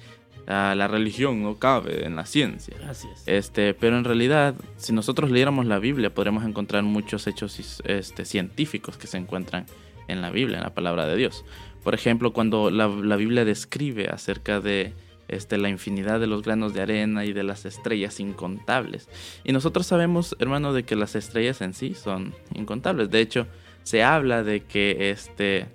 [0.48, 2.76] la religión no cabe en la ciencia.
[2.88, 3.24] Así es.
[3.26, 8.98] Este, pero en realidad, si nosotros leyéramos la Biblia, podríamos encontrar muchos hechos este, científicos
[8.98, 9.66] que se encuentran
[10.08, 11.46] en la Biblia, en la palabra de Dios.
[11.84, 14.94] Por ejemplo, cuando la, Biblia describe acerca de
[15.28, 19.08] este, la infinidad de los granos de arena y de las estrellas incontables.
[19.44, 23.10] Y nosotros sabemos, hermano, de que las estrellas en sí son incontables.
[23.10, 23.48] De hecho,
[23.84, 25.68] se habla de que este,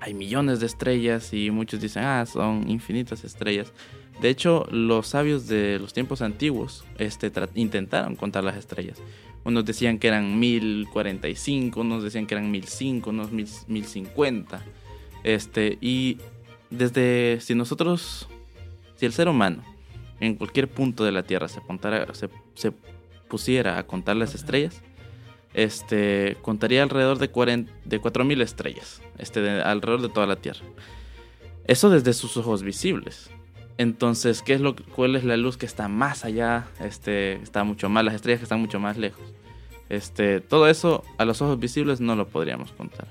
[0.00, 3.72] hay millones de estrellas y muchos dicen, ah, son infinitas estrellas.
[4.20, 8.98] De hecho, los sabios de los tiempos antiguos este, intentaron contar las estrellas.
[9.44, 14.62] Unos decían que eran 1045, unos decían que eran 1005, unos 1050.
[15.24, 16.18] Este, y
[16.68, 18.28] desde, si nosotros,
[18.96, 19.62] si el ser humano
[20.20, 21.60] en cualquier punto de la Tierra se,
[22.12, 22.72] se, se
[23.28, 24.82] pusiera a contar las estrellas,
[25.54, 30.60] este, contaría alrededor de, 40, de 4.000 estrellas, este, alrededor de toda la Tierra.
[31.64, 33.30] Eso desde sus ojos visibles.
[33.78, 36.66] Entonces, ¿qué es lo, ¿cuál es la luz que está más allá?
[36.80, 39.22] Este, está mucho más, las estrellas que están mucho más lejos.
[39.88, 43.08] Este, todo eso a los ojos visibles no lo podríamos contar.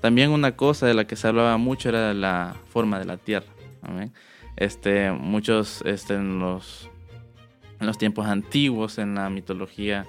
[0.00, 3.46] También una cosa de la que se hablaba mucho era la forma de la Tierra.
[4.56, 6.90] Este, muchos este, en, los,
[7.80, 10.06] en los tiempos antiguos, en la mitología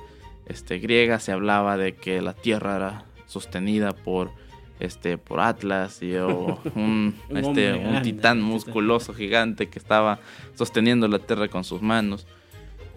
[0.50, 4.32] este, griega se hablaba de que la tierra era sostenida por
[4.80, 6.14] este por Atlas y
[6.76, 10.20] un, este, un titán musculoso gigante que estaba
[10.56, 12.28] sosteniendo la tierra con sus manos.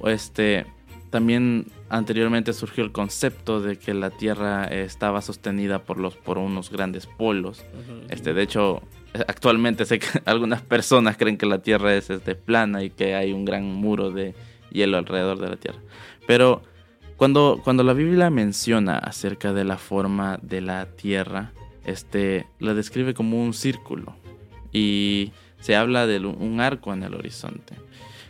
[0.04, 0.66] Este
[1.10, 6.70] también anteriormente surgió el concepto de que la tierra estaba sostenida por los por unos
[6.70, 7.64] grandes polos.
[8.08, 8.82] Este de hecho
[9.26, 13.32] actualmente sé que algunas personas creen que la tierra es este, plana y que hay
[13.32, 14.34] un gran muro de
[14.70, 15.80] hielo alrededor de la tierra.
[16.26, 16.62] Pero
[17.22, 21.52] cuando, cuando la Biblia menciona acerca de la forma de la tierra,
[21.84, 24.16] este, la describe como un círculo
[24.72, 25.30] y
[25.60, 27.76] se habla de un arco en el horizonte.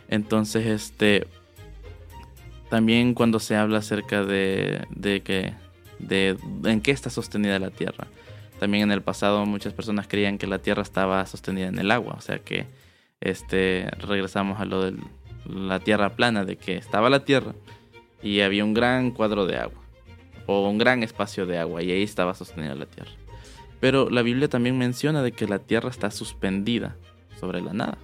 [0.09, 1.25] Entonces, este,
[2.69, 5.55] también cuando se habla acerca de, de que,
[5.97, 8.05] de en qué está sostenida la tierra.
[8.59, 12.13] También en el pasado muchas personas creían que la tierra estaba sostenida en el agua,
[12.15, 12.67] o sea que
[13.21, 14.99] este, regresamos a lo de
[15.47, 17.55] la tierra plana, de que estaba la tierra
[18.23, 19.81] y había un gran cuadro de agua
[20.47, 23.11] o un gran espacio de agua y ahí estaba sostenida la tierra.
[23.79, 26.95] Pero la Biblia también menciona de que la tierra está suspendida
[27.39, 27.97] sobre la nada.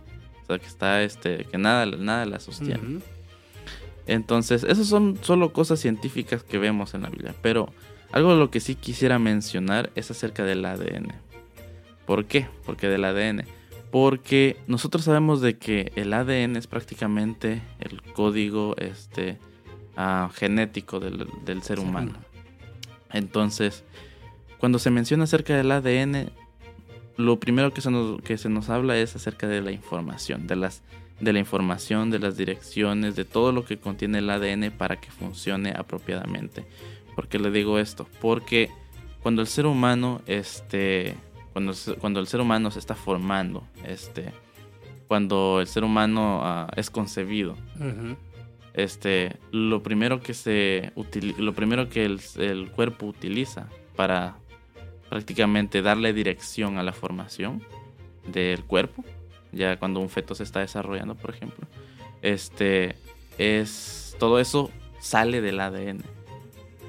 [0.43, 2.99] O sea, que está este, que nada, nada la sostiene.
[4.05, 7.33] Entonces, esas son solo cosas científicas que vemos en la Biblia.
[7.41, 7.71] Pero
[8.11, 11.13] algo de lo que sí quisiera mencionar es acerca del ADN.
[12.05, 12.47] ¿Por qué?
[12.65, 13.45] Porque del ADN.
[13.91, 19.37] Porque nosotros sabemos de que el ADN es prácticamente el código este,
[20.33, 22.13] genético del, ser humano.
[23.11, 23.83] Entonces,
[24.57, 26.31] cuando se menciona acerca del ADN,
[27.17, 30.55] lo primero que se nos, que se nos habla es acerca de la información, de
[30.55, 30.83] las
[31.19, 35.11] de la información, de las direcciones, de todo lo que contiene el ADN para que
[35.11, 36.65] funcione apropiadamente.
[37.13, 38.07] ¿Por qué le digo esto?
[38.21, 38.69] Porque
[39.21, 41.15] cuando el ser humano, este,
[41.51, 44.31] cuando, cuando el ser humano se está formando, este,
[45.09, 47.57] cuando el ser humano ah, es concebido,
[48.83, 50.91] este, lo primero que se
[51.37, 54.37] lo primero que el, el cuerpo utiliza para
[55.09, 57.63] prácticamente darle dirección a la formación
[58.31, 59.03] del cuerpo
[59.51, 61.67] ya cuando un feto se está desarrollando, por ejemplo.
[62.21, 62.95] Este
[63.37, 66.03] es todo eso sale del ADN.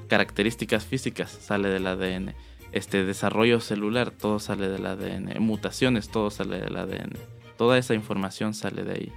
[0.07, 2.35] Características físicas sale del ADN.
[2.71, 5.41] Este desarrollo celular todo sale del ADN.
[5.41, 7.13] Mutaciones todo sale del ADN.
[7.57, 9.13] Toda esa información sale de ahí.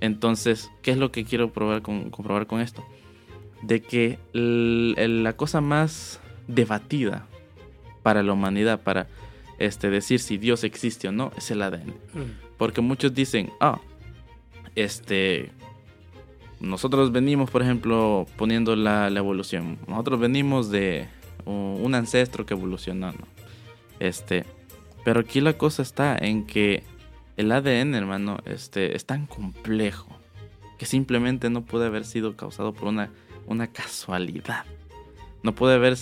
[0.00, 2.84] Entonces, ¿qué es lo que quiero probar con, comprobar con esto?
[3.62, 7.26] De que la cosa más debatida
[8.02, 9.08] para la humanidad, para
[9.58, 11.88] este, decir si Dios existe o no, es el ADN.
[11.88, 12.56] Mm.
[12.56, 13.80] Porque muchos dicen, ah,
[14.74, 15.50] este,
[16.60, 19.78] nosotros venimos, por ejemplo, poniendo la, evolución.
[19.86, 21.08] Nosotros venimos de
[21.44, 23.26] un ancestro que evolucionó, ¿no?
[23.98, 24.44] Este,
[25.04, 26.84] pero aquí la cosa está en que
[27.40, 30.08] el ADN, hermano, este, es tan complejo
[30.78, 33.10] que simplemente no puede haber sido causado por una,
[33.46, 34.64] una casualidad.
[35.42, 35.96] No puede, haber,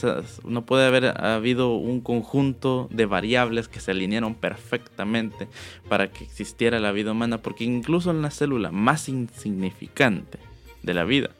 [0.45, 5.47] no puede haber habido un conjunto de variables que se alinearon perfectamente
[5.89, 10.39] para que existiera la vida humana, porque incluso en la célula más insignificante
[10.83, 11.31] de la vida,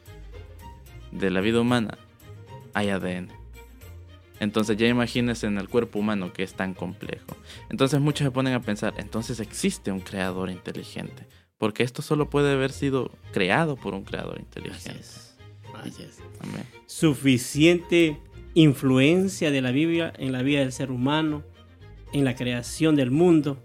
[1.11, 1.99] de la vida humana,
[2.73, 3.38] hay ADN.
[4.41, 7.37] Entonces ya imagínense en el cuerpo humano que es tan complejo.
[7.71, 11.27] Entonces muchos se ponen a pensar, entonces existe un creador inteligente,
[11.59, 15.01] porque esto solo puede haber sido creado por un creador inteligente.
[16.87, 18.21] Suficiente
[18.55, 21.45] influencia de la Biblia en la vida del ser humano,
[22.13, 23.59] en la creación del mundo.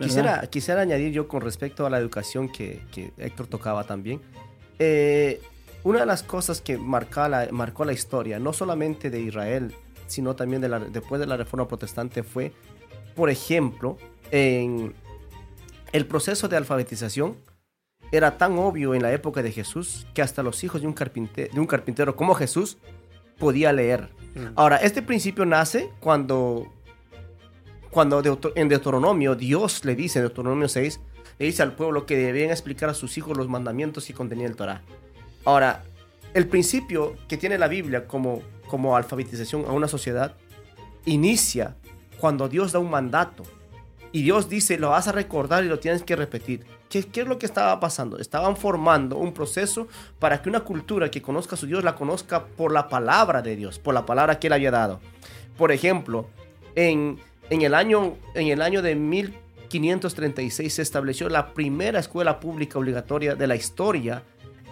[0.00, 2.82] Quisiera, quisiera añadir yo con respecto a la educación que,
[3.18, 4.20] Héctor tocaba también.
[4.78, 5.40] Eh,
[5.84, 9.74] una de las cosas que marcó la, marcó la historia, no solamente de Israel,
[10.12, 12.52] sino también de la, después de la Reforma Protestante, fue,
[13.14, 13.98] por ejemplo,
[14.30, 14.94] en
[15.92, 17.36] el proceso de alfabetización
[18.12, 21.52] era tan obvio en la época de Jesús que hasta los hijos de un, carpintero,
[21.52, 22.76] de un carpintero como Jesús
[23.38, 24.10] podía leer.
[24.34, 24.52] Mm.
[24.54, 26.70] Ahora, este principio nace cuando,
[27.90, 28.22] cuando
[28.54, 31.00] en Deuteronomio Dios le dice, en Deuteronomio 6,
[31.38, 34.56] le dice al pueblo que debían explicar a sus hijos los mandamientos y contenía el
[34.56, 34.82] Torah.
[35.44, 35.82] Ahora,
[36.34, 40.32] el principio que tiene la Biblia como, como alfabetización a una sociedad
[41.04, 41.76] inicia
[42.18, 43.42] cuando Dios da un mandato.
[44.12, 46.64] Y Dios dice, lo vas a recordar y lo tienes que repetir.
[46.88, 48.16] ¿Qué, es lo que estaba pasando?
[48.16, 52.46] Estaban formando un proceso para que una cultura que conozca a su Dios la conozca
[52.46, 55.00] por la palabra de Dios, por la palabra que él había dado.
[55.58, 56.30] Por ejemplo,
[56.74, 57.18] en,
[57.50, 63.34] en, el, año, en el año de 1536 se estableció la primera escuela pública obligatoria
[63.34, 64.22] de la historia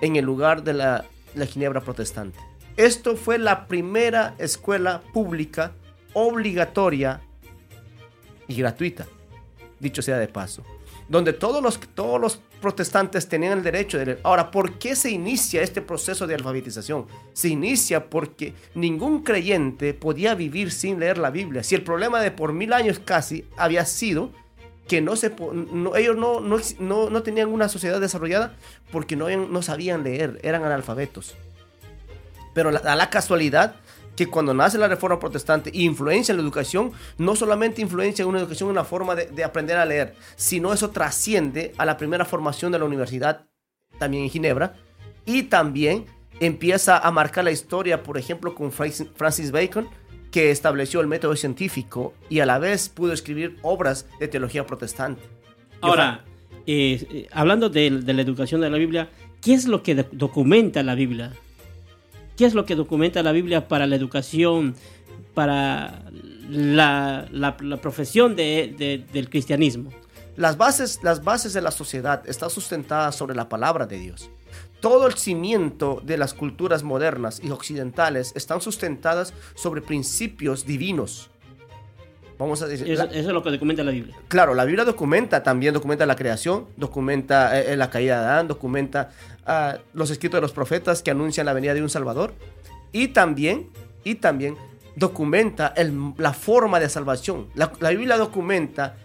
[0.00, 2.49] en el lugar de la, la Ginebra protestante.
[2.80, 5.72] Esto fue la primera escuela pública
[6.14, 7.20] obligatoria
[8.48, 9.06] y gratuita,
[9.78, 10.64] dicho sea de paso
[11.10, 14.20] donde todos los, todos los protestantes tenían el derecho de leer.
[14.22, 17.06] Ahora, ¿por qué se inicia este proceso de alfabetización?
[17.32, 21.64] Se inicia porque ningún creyente podía vivir sin leer la Biblia.
[21.64, 24.30] Si el problema de por mil años casi había sido
[24.86, 25.34] que no se,
[25.96, 28.54] ellos no, no, no, tenían una sociedad desarrollada
[28.92, 31.34] porque no, no sabían leer, eran analfabetos.
[32.54, 33.76] Pero a la casualidad
[34.20, 38.40] que cuando nace la reforma protestante influencia en la educación, no solamente influencia en una
[38.40, 42.70] educación en una forma de, aprender a leer, sino eso trasciende a la primera formación
[42.70, 43.46] de la universidad,
[43.98, 44.76] también en Ginebra,
[45.24, 46.05] y también
[46.38, 49.88] empieza a marcar la historia, por ejemplo, con Francis Bacon,
[50.30, 55.22] que estableció el método científico y a la vez pudo escribir obras de teología protestante.
[55.80, 56.24] Ahora,
[56.66, 59.09] eh, eh, hablando de, de, la educación de la Biblia,
[59.40, 61.32] ¿qué es lo que documenta la Biblia?
[62.37, 64.74] ¿Qué es lo que documenta la Biblia para la educación,
[65.35, 66.03] para
[66.49, 69.91] la, profesión del cristianismo?
[70.37, 74.31] Las bases, las bases de la sociedad están sustentadas sobre la palabra de Dios.
[74.81, 81.31] Todo el cimiento de las culturas modernas y occidentales están sustentadas sobre principios divinos.
[82.39, 84.16] Vamos a decir, eso, es lo que documenta la Biblia.
[84.28, 88.49] Claro, la Biblia documenta, también documenta la creación, documenta eh, eh, la caída de Adán,
[88.49, 89.11] documenta
[89.92, 92.34] los escritos de los profetas que anuncian la venida de un Salvador
[92.92, 93.68] y también,
[94.05, 94.57] y también
[94.96, 95.74] documenta
[96.18, 97.48] la forma de salvación.
[97.55, 98.96] La, la, Biblia documenta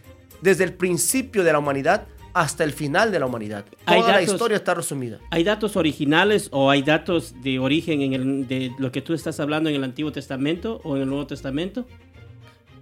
[0.42, 3.66] desde el principio de la humanidad hasta el final de la humanidad.
[3.86, 5.20] Toda la historia está resumida.
[5.32, 9.40] ¿Hay datos originales o hay datos de origen en el, de lo que tú estás
[9.40, 11.86] hablando en el Antiguo Testamento o en el Nuevo Testamento?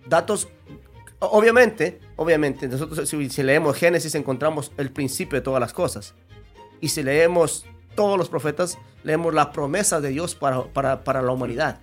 [0.06, 0.48] datos,
[1.20, 6.14] obviamente, obviamente, nosotros si, leemos Génesis encontramos el principio de todas las cosas.
[6.84, 7.66] Y si leemos
[7.96, 11.80] todos los profetas, leemos la promesa de Dios para, para, la humanidad.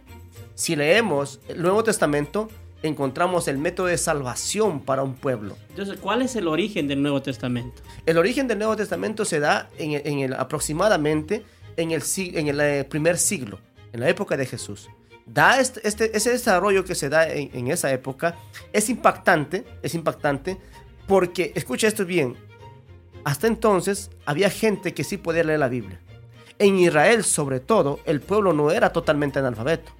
[0.54, 2.50] Si leemos el Nuevo Testamento,
[2.82, 5.56] encontramos el método de salvación para un pueblo.
[5.70, 7.80] Entonces, ¿cuál es el origen del Nuevo Testamento?
[8.04, 11.46] El origen del Nuevo Testamento se da en el, aproximadamente
[11.78, 13.58] en el, en el eh, primer siglo,
[13.94, 14.90] en la época de Jesús
[15.24, 18.36] da este, este, ese desarrollo que se da en, esa época
[18.72, 20.58] es impactante, es impactante
[21.06, 22.36] porque, escucha esto bien,
[23.24, 26.00] hasta entonces había gente que sí podía leer la Biblia.
[26.58, 29.92] En Israel, sobre todo, el pueblo no era totalmente analfabeto.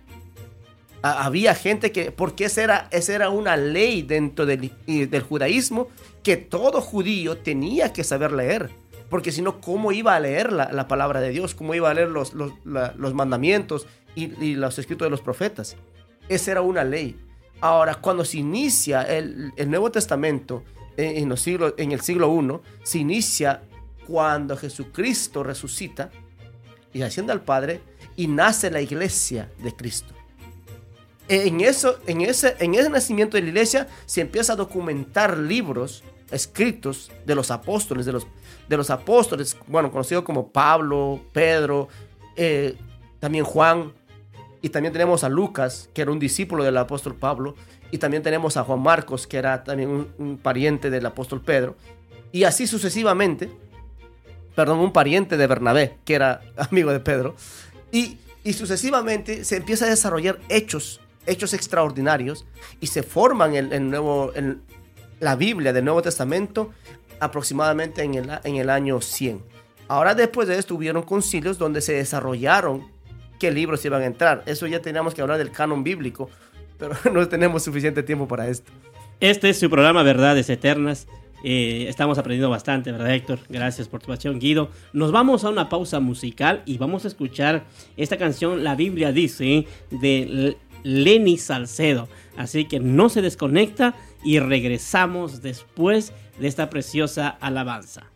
[1.02, 5.88] había gente que, porque esa era, esa era una ley dentro del, del judaísmo,
[6.22, 8.70] que todo judío tenía que saber leer
[9.08, 11.56] porque si no, ¿cómo iba a leer la, palabra de Dios?
[11.56, 15.76] ¿Cómo iba a leer los, los mandamientos y, los escritos de los profetas.
[16.28, 17.16] Esa era una ley.
[17.60, 20.62] Ahora, cuando se inicia el, Nuevo Testamento
[20.96, 23.62] en, los siglos, en el siglo I, se inicia
[24.06, 26.10] cuando Jesucristo resucita
[26.92, 27.80] y asciende al Padre
[28.16, 30.14] y nace la iglesia de Cristo.
[31.28, 36.02] En, eso, en, ese, en ese nacimiento de la iglesia se empieza a documentar libros
[36.32, 38.26] escritos de los apóstoles, de los,
[38.68, 41.88] de los apóstoles, bueno, conocidos como Pablo, Pedro,
[42.36, 42.76] eh,
[43.20, 43.92] también Juan,
[44.62, 47.54] y también tenemos a Lucas, que era un discípulo del apóstol Pablo.
[47.90, 51.76] Y también tenemos a Juan Marcos, que era también un, pariente del apóstol Pedro.
[52.32, 53.50] Y así sucesivamente,
[54.54, 57.34] perdón, un pariente de Bernabé, que era amigo de Pedro.
[57.90, 62.46] Y, y sucesivamente se empieza a desarrollar hechos, hechos extraordinarios.
[62.80, 64.32] Y se forman el, nuevo,
[65.18, 66.70] la Biblia del Nuevo Testamento
[67.18, 69.42] aproximadamente en el, en el año 100.
[69.88, 72.88] Ahora después de esto hubieron concilios donde se desarrollaron
[73.40, 74.44] qué libros iban a entrar.
[74.46, 76.30] Eso ya teníamos que hablar del canon bíblico,
[76.80, 78.72] pero no tenemos suficiente tiempo para esto.
[79.20, 81.06] Este es su programa Verdades Eternas.
[81.44, 83.38] Eh, estamos aprendiendo bastante, ¿verdad, Héctor?
[83.48, 84.70] Gracias por tu pasión, Guido.
[84.92, 87.64] Nos vamos a una pausa musical y vamos a escuchar
[87.96, 92.08] esta canción, La Biblia dice, de Lenny Salcedo.
[92.36, 98.09] Así que no se desconecta y regresamos después de esta preciosa alabanza.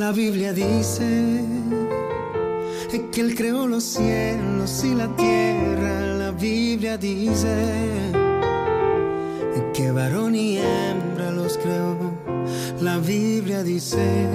[0.00, 1.44] La Biblia dice
[3.12, 6.00] que Él creó los cielos y la tierra.
[6.16, 7.54] La Biblia dice
[9.74, 11.98] que varón y hembra los creó.
[12.80, 14.26] La Biblia dice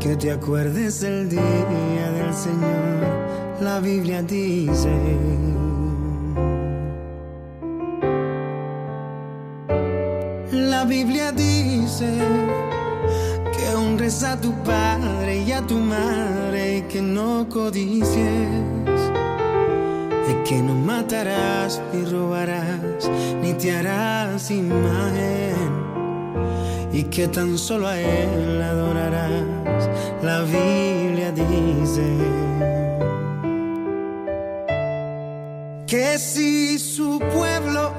[0.00, 3.60] que te acuerdes del día del Señor.
[3.60, 5.57] La Biblia dice.
[14.24, 18.16] A tu padre y a tu madre, y que no codicies,
[20.28, 23.08] y que no matarás ni robarás,
[23.40, 25.54] ni te harás imagen,
[26.92, 29.88] y que tan solo a él adorarás.
[30.22, 32.06] La Biblia dice
[35.86, 37.92] que si su pueblo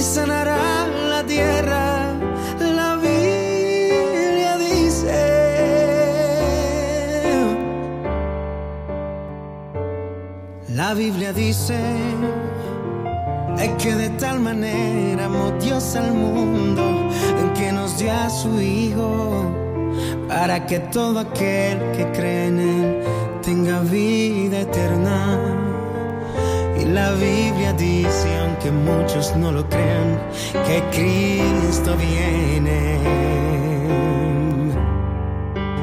[0.00, 2.14] y sanará la tierra.
[2.58, 5.20] La Biblia dice.
[10.68, 11.78] La Biblia dice
[13.58, 16.82] es que de tal manera amó Dios al mundo
[17.40, 19.44] en que nos dio a su Hijo
[20.28, 23.02] para que todo aquel que cree en Él
[23.42, 25.60] tenga vida eterna.
[26.80, 29.68] Y la Biblia dice, aunque muchos no lo
[30.52, 32.98] que Cristo viene.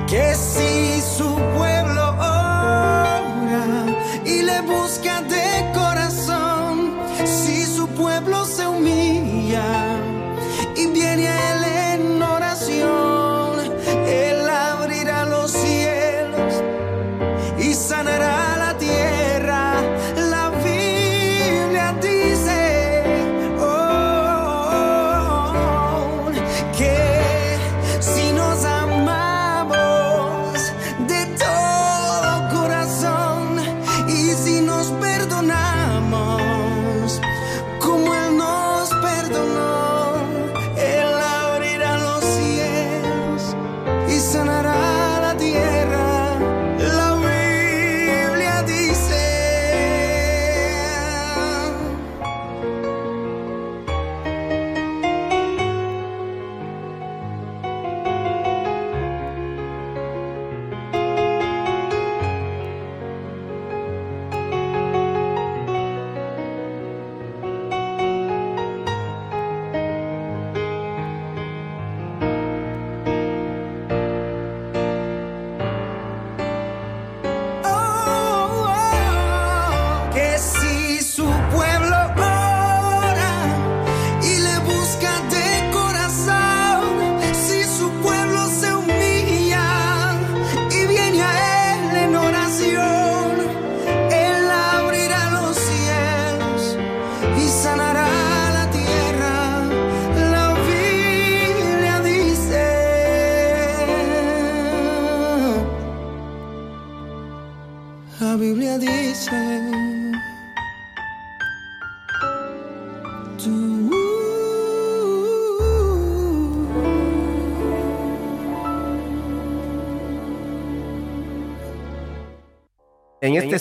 [0.07, 1.66] Que si su pueblo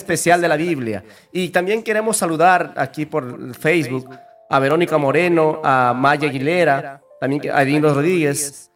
[0.07, 1.03] especial de la Biblia.
[1.33, 4.09] Y también queremos saludar aquí por Facebook
[4.49, 8.71] a Verónica Moreno, a Maya Aguilera, también a Edino Rodríguez,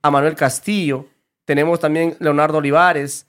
[0.00, 1.06] a Manuel Castillo.
[1.44, 3.26] Tenemos también Leonardo Olivares,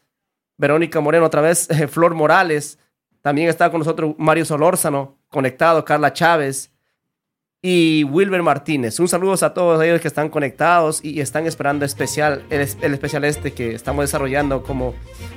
[0.57, 2.80] Verónica Moreno, otra vez Flor Morales.
[3.22, 6.72] También está con nosotros Mario Solórzano, conectado, Carla Chávez
[7.64, 8.99] y Wilber Martínez.
[8.99, 13.24] Un saludo a todos ellos que están conectados y están esperando especial, el, el especial
[13.24, 14.95] este que estamos desarrollando como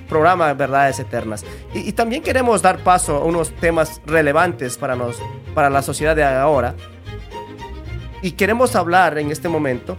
[0.09, 1.45] programa Verdades Eternas.
[1.75, 5.17] Y, y también queremos dar paso a unos temas relevantes para, nos,
[5.55, 6.75] para la sociedad de ahora.
[8.23, 9.99] Y queremos hablar en este momento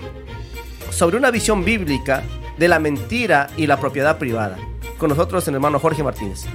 [0.90, 2.24] sobre una visión bíblica
[2.58, 4.58] de la mentira y la propiedad privada.
[4.98, 6.46] Con nosotros el hermano Jorge Martínez.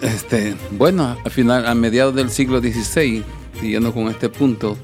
[0.00, 3.24] Este, bueno, al final, a mediados del siglo XVI,
[3.64, 4.76] siguiendo con este punto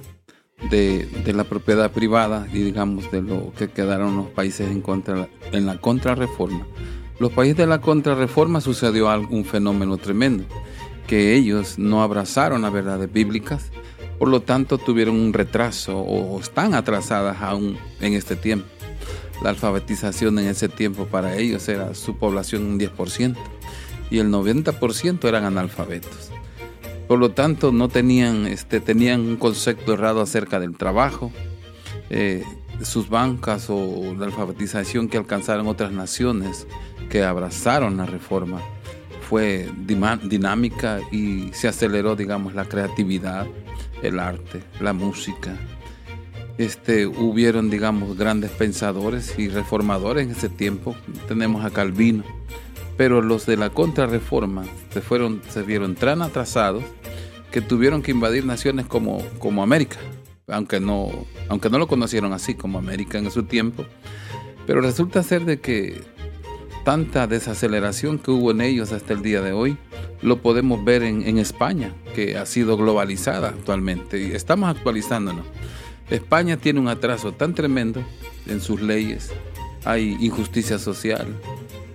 [0.71, 5.67] de, la propiedad privada y digamos de lo que quedaron los países en contra en
[5.67, 6.67] la contrarreforma.
[7.19, 10.45] Los países de la contrarreforma sucedió un fenómeno tremendo,
[11.07, 13.71] que ellos no abrazaron las verdades bíblicas,
[14.19, 18.67] por lo tanto tuvieron un retraso o están atrasadas aún en este tiempo.
[19.43, 23.37] La alfabetización en ese tiempo para ellos era su población un 10%
[24.11, 26.31] y el 90% eran analfabetos.
[27.11, 31.33] Por lo tanto, no tenían, este, tenían un concepto errado acerca del trabajo,
[32.09, 32.45] eh,
[32.83, 36.69] sus bancas o la alfabetización que alcanzaron otras naciones
[37.11, 38.63] que abrazaron la reforma
[39.29, 43.45] fue dinámica y se aceleró, digamos, la creatividad,
[44.05, 45.57] el arte, la música.
[46.59, 50.95] Este, hubieron, digamos, grandes pensadores y reformadores en ese tiempo.
[51.27, 52.23] Tenemos a Calvino,
[53.01, 56.85] pero los de la contrarreforma se fueron, se vieron tan atrasados
[57.51, 59.97] que tuvieron que invadir naciones como, como América,
[60.47, 61.09] aunque no,
[61.49, 63.87] aunque no lo conocieron así como América en su tiempo.
[64.67, 66.03] Pero resulta ser de que
[66.85, 69.79] tanta desaceleración que hubo en ellos hasta el día de hoy,
[70.21, 74.21] lo podemos ver en, en España, que ha sido globalizada actualmente.
[74.21, 75.47] Y estamos actualizándonos.
[76.11, 78.05] España tiene un atraso tan tremendo
[78.47, 79.33] en sus leyes,
[79.85, 81.27] hay injusticia social,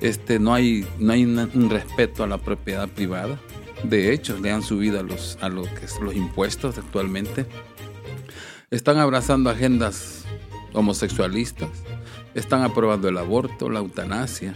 [0.01, 3.39] este, no hay, no hay un respeto a la propiedad privada.
[3.83, 7.45] De hecho, le han subido a los, a lo que los impuestos actualmente.
[8.71, 10.25] Están abrazando agendas
[10.73, 11.69] homosexualistas,
[12.33, 14.53] están aprobando el aborto, la eutanasia.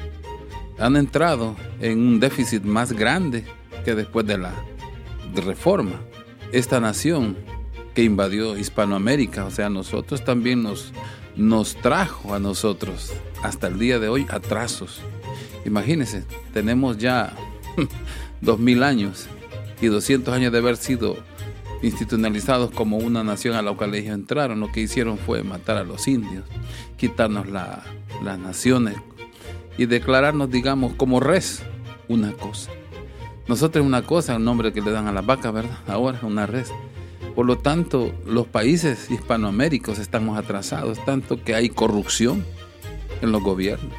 [0.77, 3.45] Han entrado en un déficit más grande
[3.86, 4.53] que después de la
[5.36, 5.99] reforma,
[6.51, 7.38] esta nación
[7.93, 10.91] que invadió Hispanoamérica, o sea, nosotros también nos,
[11.40, 15.00] nos trajo a nosotros hasta el día de hoy atrasos.
[15.66, 17.34] Imagínense, tenemos ya
[18.42, 19.28] dos mil años
[19.82, 21.18] y 200 años de haber sido
[21.82, 24.60] institucionalizados como una nación a la cual ellos entraron.
[24.60, 26.44] Lo que hicieron fue matar a los indios,
[26.98, 28.98] quitarnos las naciones
[29.78, 31.64] y declararnos, digamos, como res,
[32.10, 32.70] una cosa.
[33.48, 35.80] Nosotros una cosa, el nombre que le dan a la vaca, ¿verdad?
[35.88, 36.70] Ahora una res.
[37.40, 42.44] Por lo tanto, los países hispanoaméricos estamos atrasados, tanto que hay corrupción
[43.22, 43.94] en los gobiernos.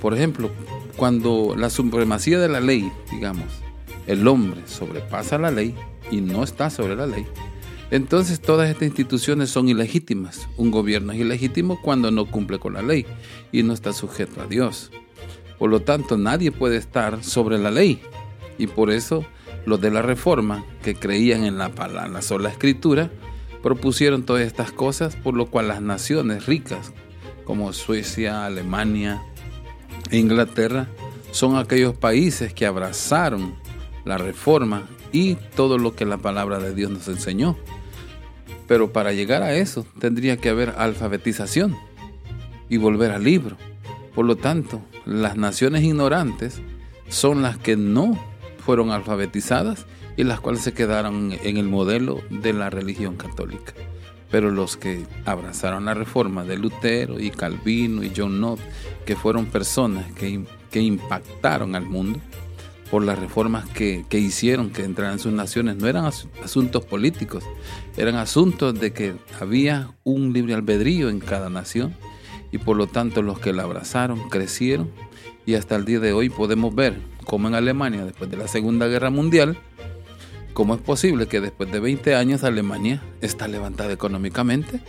[0.00, 0.50] Por ejemplo,
[0.96, 3.46] cuando la supremacía de la ley, digamos,
[4.08, 5.76] el hombre sobrepasa la ley
[6.10, 7.24] y no está sobre la ley,
[7.92, 10.48] entonces todas estas instituciones son ilegítimas.
[10.56, 13.06] Un gobierno es ilegítimo cuando no cumple con la ley
[13.52, 14.90] y no está sujeto a Dios.
[15.56, 18.02] Por lo tanto, nadie puede estar sobre la ley.
[18.58, 19.24] Y por eso
[19.66, 21.70] los de la Reforma, que creían en la,
[22.04, 23.10] en la sola escritura,
[23.62, 26.92] propusieron todas estas cosas, por lo cual las naciones ricas,
[27.44, 29.22] como Suecia, Alemania
[30.10, 30.88] e Inglaterra,
[31.30, 33.54] son aquellos países que abrazaron
[34.04, 37.56] la reforma y todo lo que la palabra de Dios nos enseñó.
[38.66, 41.76] Pero para llegar a eso tendría que haber alfabetización
[42.68, 43.56] y volver al libro.
[44.14, 46.60] Por lo tanto, las naciones ignorantes
[47.08, 48.18] son las que no
[48.62, 49.86] fueron alfabetizadas
[50.16, 53.74] y las cuales se quedaron en el modelo de la religión católica.
[54.30, 58.62] Pero los que abrazaron la reforma de Lutero y Calvino y John Knox,
[59.04, 62.18] que fueron personas que, que impactaron al mundo
[62.90, 67.42] por las reformas que, que hicieron que entraran en sus naciones, no eran asuntos políticos,
[67.96, 71.94] eran asuntos de que había un libre albedrío en cada nación
[72.50, 74.90] y por lo tanto los que la abrazaron crecieron
[75.46, 78.86] y hasta el día de hoy podemos ver cómo en Alemania después de la Segunda
[78.86, 79.58] Guerra Mundial,
[80.52, 84.80] cómo es posible que después de 20 años Alemania está levantada económicamente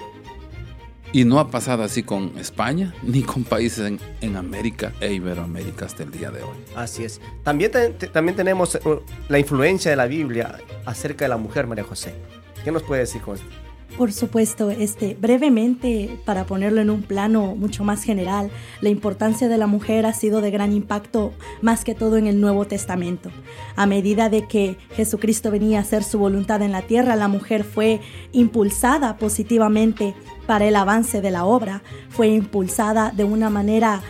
[1.14, 6.04] y no ha pasado así con España ni con países en, América e Iberoamérica hasta
[6.04, 6.58] el día de hoy.
[6.76, 7.22] Así es.
[7.44, 7.72] También,
[8.12, 12.16] también tenemos uh, la influencia de la Biblia acerca de la mujer María José.
[12.64, 13.63] ¿Qué nos puede decir con esto?
[13.98, 18.50] Por supuesto, este, brevemente, para ponerlo en un plano mucho más general,
[18.82, 21.32] la importancia de la mujer ha sido de gran impacto
[21.62, 23.30] más que todo en el Nuevo Testamento.
[23.76, 27.64] A medida de que Jesucristo venía a hacer su voluntad en la tierra, la mujer
[27.64, 30.16] fue impulsada positivamente
[30.48, 34.02] para el avance de la obra, fue impulsada de una manera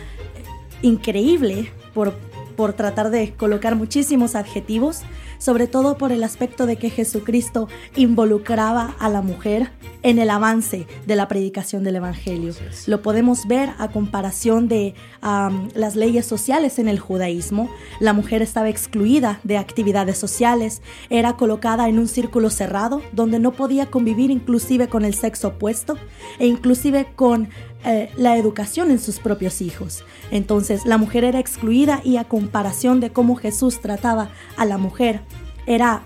[0.80, 2.14] increíble por,
[2.56, 5.02] por tratar de colocar muchísimos adjetivos
[5.38, 9.70] sobre todo por el aspecto de que Jesucristo involucraba a la mujer
[10.02, 12.52] en el avance de la predicación del Evangelio.
[12.86, 14.94] Lo podemos ver a comparación de
[15.74, 17.70] las leyes sociales en el judaísmo.
[18.00, 23.52] La mujer estaba excluida de actividades sociales, era colocada en un círculo cerrado donde no
[23.52, 25.96] podía convivir inclusive con el sexo opuesto
[26.38, 27.48] e inclusive con
[27.84, 30.04] eh, la educación en sus propios hijos.
[30.30, 35.20] Entonces la mujer era excluida y a comparación de cómo Jesús trataba a la mujer,
[35.66, 36.04] era,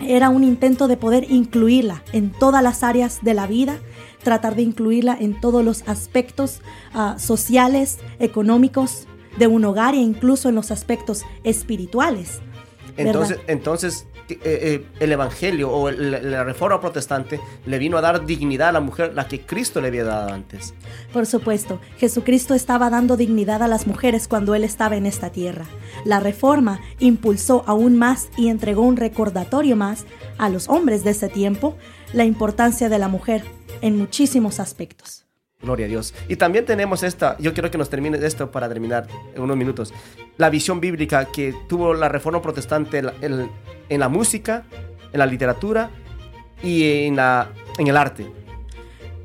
[0.00, 3.78] era un intento de poder incluirla en todas las áreas de la vida,
[4.22, 6.60] tratar de incluirla en todos los aspectos
[6.94, 9.06] ah, sociales, económicos
[9.38, 12.40] de un hogar e incluso en los aspectos espirituales.
[12.96, 18.68] Entonces, entonces eh, eh, el Evangelio o la Reforma Protestante le vino a dar dignidad
[18.68, 20.74] a la mujer, la que Cristo le había dado antes.
[21.12, 25.66] Por supuesto, Jesucristo estaba dando dignidad a las mujeres cuando Él estaba en esta tierra.
[26.04, 30.06] La Reforma impulsó aún más y entregó un recordatorio más
[30.38, 31.76] a los hombres de ese tiempo
[32.12, 33.42] la importancia de la mujer
[33.80, 35.21] en muchísimos aspectos.
[35.62, 36.14] Gloria a Dios.
[36.28, 39.94] Y también tenemos esta, yo quiero que nos termine esto para terminar en unos minutos,
[40.36, 44.64] la visión bíblica que tuvo la reforma protestante en, la música,
[45.12, 45.90] en la literatura
[46.62, 48.41] y en, la, en el arte.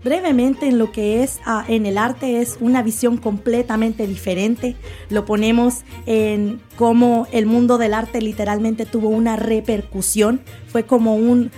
[0.04, 4.76] Brevemente en lo que es ah, en el arte es una visión completamente diferente.
[5.10, 10.42] Lo ponemos en cómo el mundo del arte literalmente tuvo una repercusión.
[10.68, 11.52] Fue como un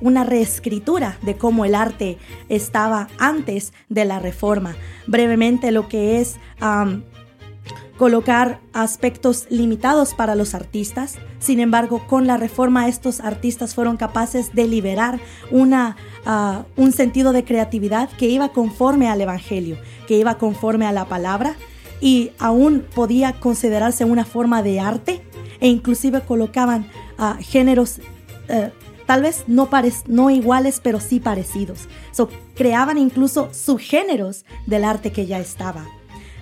[0.00, 2.18] una reescritura de cómo el arte
[2.48, 4.76] estaba antes de la reforma.
[5.06, 6.36] Brevemente lo que es
[7.98, 11.16] colocar aspectos limitados para los artistas.
[11.40, 15.20] Sin embargo, con la reforma estos artistas fueron capaces de liberar
[15.50, 19.76] una, ah, un sentido de creatividad que iba conforme al Evangelio,
[20.06, 21.56] que iba conforme a la palabra
[22.00, 25.20] y aún podía considerarse una forma de arte
[25.60, 26.88] e inclusive colocaban
[27.18, 27.98] uh, géneros
[28.48, 28.68] uh,
[29.06, 29.68] tal vez no,
[30.06, 31.88] no iguales, pero sí parecidos.
[32.12, 35.97] So, creaban incluso subgéneros del arte que ya estaba.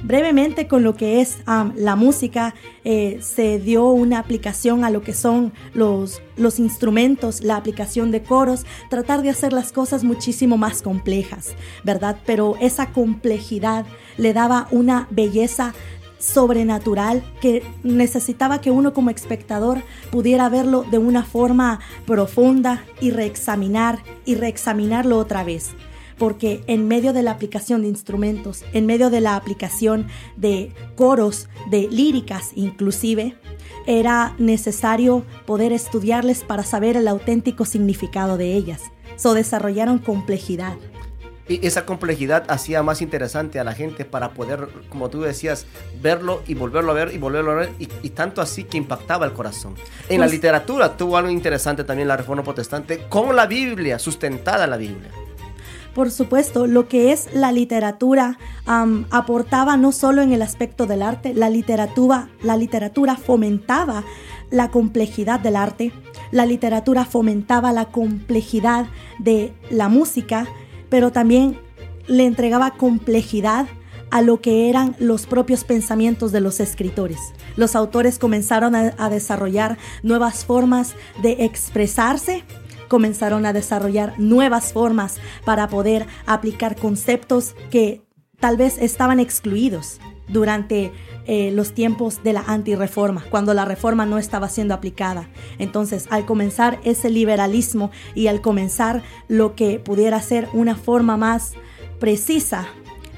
[0.07, 2.55] Brevemente con lo que es la música,
[2.85, 6.21] eh, se dio una aplicación a lo que son los
[6.59, 12.19] instrumentos, la aplicación de coros, tratar de hacer las cosas muchísimo más complejas, ¿verdad?
[12.25, 13.85] Pero esa complejidad
[14.17, 15.75] le daba una belleza
[16.19, 23.99] sobrenatural que necesitaba que uno como espectador pudiera verlo de una forma profunda y reexaminar
[24.25, 25.75] y reexaminarlo otra vez.
[26.19, 30.07] Porque en medio de la aplicación de instrumentos, en medio de la aplicación
[30.37, 33.37] de coros, de líricas inclusive,
[33.87, 38.83] era necesario poder estudiarles para saber el auténtico significado de ellas.
[39.17, 40.77] So desarrollaron complejidad.
[41.49, 45.67] Y esa complejidad hacía más interesante a la gente para poder, como tú decías,
[46.03, 49.33] verlo y volverlo a ver y volverlo a ver, y, tanto así que impactaba el
[49.33, 49.75] corazón.
[50.09, 54.67] En la pues literatura tuvo algo interesante también la Reforma Protestante con la Biblia, sustentada
[54.67, 55.11] la Biblia.
[55.97, 61.33] Por supuesto, lo que es la literatura aportaba no solo en el aspecto del arte,
[61.33, 64.05] la literatura, la literatura fomentaba
[64.51, 65.93] la complejidad del arte,
[66.33, 68.89] la literatura fomentaba la complejidad
[69.21, 70.47] de la música,
[70.91, 71.59] pero también
[72.09, 73.67] le entregaba complejidad
[74.11, 77.19] a lo que eran los propios pensamientos de los escritores.
[77.57, 82.45] Los autores comenzaron a, desarrollar nuevas formas de expresarse,
[82.89, 88.03] comenzaron a desarrollar nuevas formas para poder aplicar conceptos que
[88.41, 90.93] tal vez estaban excluidos durante
[91.27, 95.29] eh, los tiempos de la antireforma, cuando la reforma no estaba siendo aplicada.
[95.59, 101.55] Entonces, al comenzar ese liberalismo y al comenzar lo que pudiera ser una forma más
[101.99, 102.67] precisa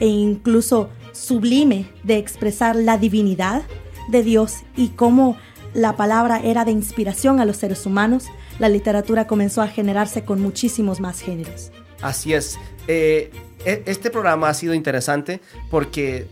[0.01, 3.63] e incluso sublime de expresar la divinidad
[4.09, 5.37] de Dios y cómo
[5.75, 8.27] la palabra era de inspiración a los seres humanos,
[8.59, 11.71] la literatura comenzó a generarse con muchísimos más géneros.
[12.01, 12.59] Así es.
[12.87, 13.31] Eh,
[13.65, 15.41] e, este programa ha sido interesante
[15.71, 16.27] porque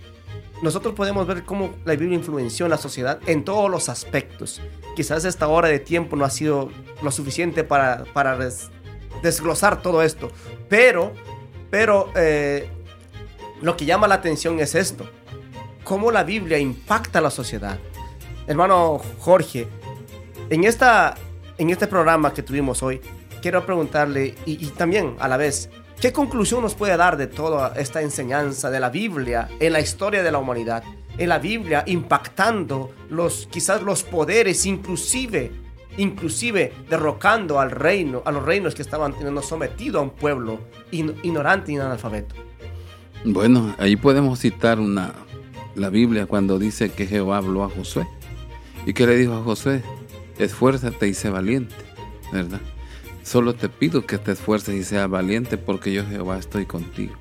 [0.63, 4.61] nosotros podemos ver cómo la Biblia influenció en la sociedad en todos los aspectos.
[4.95, 6.71] Quizás esta hora de tiempo no ha sido
[7.03, 8.05] lo suficiente para,
[9.23, 10.31] desglosar todo esto,
[10.69, 11.13] pero,
[11.71, 12.69] pero eh,
[13.61, 15.09] lo que llama la atención es esto,
[15.85, 17.79] cómo la Biblia impacta a la sociedad.
[18.47, 19.69] Hermano Jorge,
[20.49, 21.17] en, esta,
[21.59, 23.01] en este programa que tuvimos hoy,
[23.43, 28.03] quiero preguntarle, y, también a la vez, ¿Qué conclusión nos puede dar de toda esta
[28.03, 30.85] enseñanza de la Biblia en la historia de la humanidad?
[31.17, 35.53] En la Biblia impactando los quizás los poderes, inclusive
[35.97, 41.73] inclusive derrocando al reino, a los reinos que estaban teniendo sometido a un pueblo ignorante
[41.73, 42.35] y analfabeto.
[43.25, 45.15] Bueno, ahí podemos citar una
[45.75, 48.07] la Biblia cuando dice que Jehová habló a Josué.
[48.87, 49.83] ¿Y que le dijo a Josué?
[50.39, 51.75] Esfuérzate y sé valiente,
[52.33, 52.61] ¿verdad?
[53.23, 57.15] Solo te pido que te esfuerces y seas valiente porque yo Jehová estoy contigo.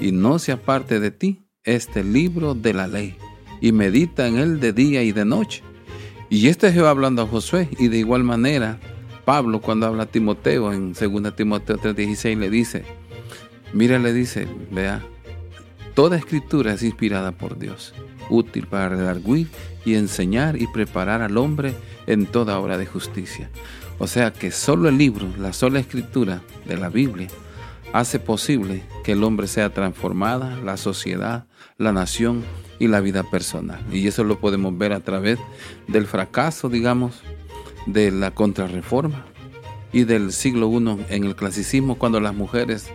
[0.00, 3.16] Y no se aparte de ti este libro de la ley
[3.60, 5.62] y medita en él de día y de noche.
[6.30, 8.78] Y este es Jehová hablando a Josué y de igual manera
[9.24, 12.84] Pablo cuando habla a Timoteo en 2 Timoteo 3:16 le dice,
[13.72, 15.04] mira le dice, vea,
[15.94, 17.94] toda escritura es inspirada por Dios,
[18.28, 19.48] útil para redarguir
[19.84, 21.74] y enseñar y preparar al hombre
[22.06, 23.50] en toda obra de justicia.
[23.98, 27.28] O sea que solo el libro, la sola escritura de la Biblia,
[27.92, 32.44] hace posible que el hombre sea transformada, la sociedad, la nación
[32.78, 33.80] y la vida personal.
[33.92, 35.38] Y eso lo podemos ver a través
[35.86, 37.20] del fracaso, digamos,
[37.86, 39.26] de la contrarreforma
[39.92, 42.90] y del siglo I en el clasicismo cuando las mujeres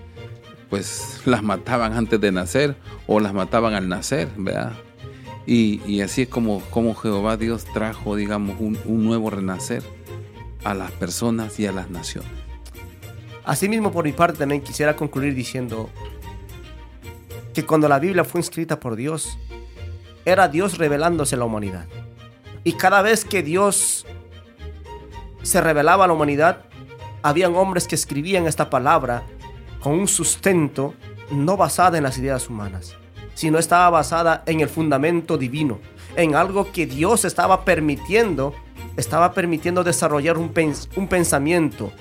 [0.76, 2.76] pues las mataban antes de nacer
[3.07, 4.73] o las mataban al nacer, ¿verdad?
[5.47, 9.84] Y, así es como, como Jehová Dios trajo, digamos, un, un nuevo renacer
[10.65, 12.30] a las personas y a las naciones.
[13.45, 15.89] Asimismo, por mi parte, también quisiera concluir diciendo
[17.53, 19.38] que cuando la Biblia fue escrita por Dios,
[20.26, 21.86] era Dios revelándose a la humanidad.
[22.65, 24.05] Y cada vez que Dios
[25.41, 26.65] se revelaba a la humanidad,
[27.21, 29.23] habían hombres que escribían esta palabra
[29.86, 30.95] con un sustento
[31.29, 32.95] no basada en las ideas humanas,
[33.36, 35.79] sino estaba basada en el fundamento divino,
[36.15, 38.55] en algo que Dios estaba permitiendo
[38.97, 40.49] estaba permitiendo desarrollar un,
[41.07, 41.91] pensamiento.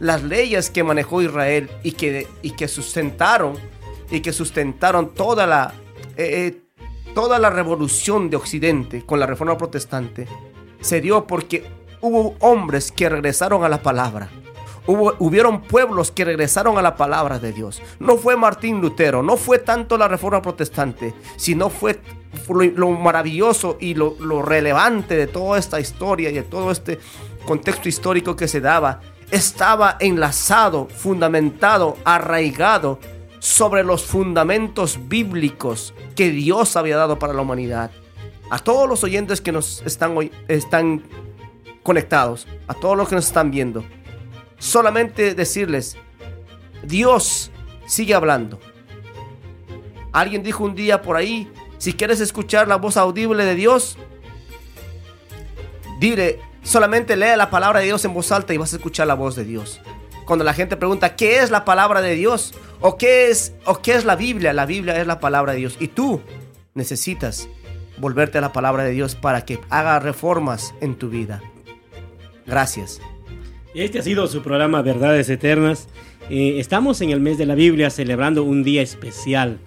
[0.00, 3.54] Las leyes que manejó Israel y que, y que sustentaron
[4.10, 5.72] y que sustentaron toda la,
[6.18, 6.62] eh, eh,
[7.14, 10.28] toda la revolución de Occidente con la reforma protestante
[10.82, 11.64] se dio porque
[12.02, 14.28] hubo hombres que regresaron a la palabra.
[14.86, 17.82] Hubieron pueblos que regresaron a la palabra de Dios.
[17.98, 22.00] No fue Martín Lutero, no fue tanto la reforma protestante, sino fue
[22.48, 26.98] lo, maravilloso y lo, relevante de toda esta historia y de todo este
[27.46, 29.00] contexto histórico que se daba,
[29.30, 32.98] estaba enlazado, fundamentado, arraigado
[33.38, 37.90] sobre los fundamentos bíblicos que Dios había dado para la humanidad.
[38.50, 41.02] A todos los oyentes que nos están, están
[41.82, 43.84] conectados, a todos los que nos están viendo,
[44.60, 45.96] solamente decirles,
[46.84, 47.50] Dios
[47.86, 48.60] sigue hablando.
[50.12, 53.96] Alguien dijo un día por ahí, si quieres escuchar la voz audible de Dios,
[55.98, 59.14] dile, solamente lee la palabra de Dios en voz alta y vas a escuchar la
[59.14, 59.80] voz de Dios.
[60.26, 62.54] Cuando la gente pregunta, ¿qué es la palabra de Dios?
[62.80, 64.52] ¿O qué es, o qué es la Biblia?
[64.52, 65.76] La Biblia es la palabra de Dios.
[65.80, 66.20] Y tú
[66.74, 67.48] necesitas
[67.98, 71.42] volverte a la palabra de Dios para que haga reformas en tu vida.
[72.46, 73.00] Gracias.
[73.74, 75.88] Este ha sido su programa Verdades Eternas.
[76.28, 79.58] Eh, estamos en el mes de la Biblia celebrando un día especial.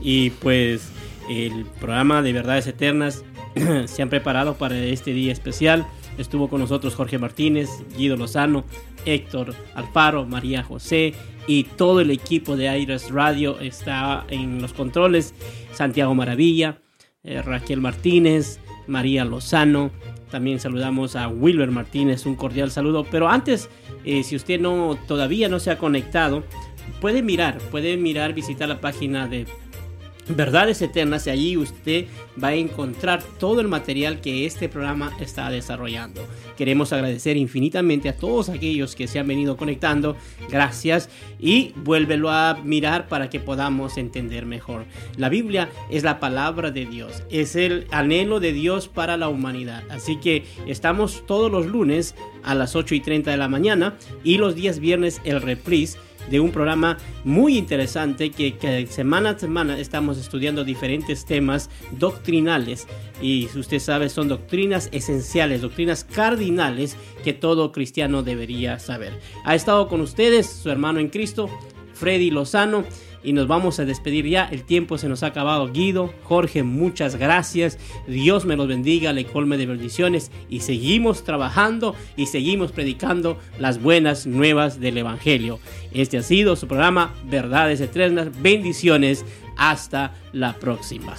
[0.00, 0.90] Y pues
[1.30, 3.24] el programa de Verdades Eternas
[3.86, 5.86] se han preparado para este día especial.
[6.18, 8.64] Estuvo con nosotros Jorge Martínez, Guido Lozano,
[9.04, 11.14] Héctor Alfaro, María José
[11.46, 15.34] y todo el equipo de Aires Radio está en los controles.
[15.72, 16.82] Santiago Maravilla,
[17.22, 18.58] eh, Raquel Martínez,
[18.88, 19.92] María Lozano.
[20.32, 23.04] También saludamos a Wilber Martínez, un cordial saludo.
[23.04, 23.68] Pero antes,
[24.06, 26.42] eh, si usted no todavía no se ha conectado,
[27.02, 29.46] puede mirar, puede mirar, visitar la página de
[30.36, 32.06] Verdades Eternas y allí usted
[32.42, 36.26] va a encontrar todo el material que este programa está desarrollando.
[36.56, 40.16] Queremos agradecer infinitamente a todos aquellos que se han venido conectando.
[40.48, 41.08] Gracias
[41.38, 44.84] y vuélvelo a mirar para que podamos entender mejor.
[45.16, 49.82] La Biblia es la palabra de Dios, es el anhelo de Dios para la humanidad.
[49.90, 54.38] Así que estamos todos los lunes a las 8 y 30 de la mañana y
[54.38, 55.98] los días viernes el reprise
[56.30, 62.86] de un programa muy interesante que, semana a semana estamos estudiando diferentes temas doctrinales
[63.20, 69.18] y usted sabe son doctrinas esenciales, doctrinas cardinales que todo cristiano debería saber.
[69.44, 71.48] Ha estado con ustedes su hermano en Cristo,
[71.94, 72.84] Freddy Lozano
[73.22, 74.44] y nos vamos a despedir ya.
[74.44, 75.70] El tiempo se nos ha acabado.
[75.72, 77.78] Guido, Jorge, muchas gracias.
[78.06, 83.82] Dios me los bendiga, le colme de bendiciones y seguimos trabajando y seguimos predicando las
[83.82, 85.58] buenas nuevas del Evangelio.
[85.92, 88.28] Este ha sido su programa Verdades Eternas.
[88.40, 89.24] Bendiciones.
[89.56, 91.14] Hasta la próxima.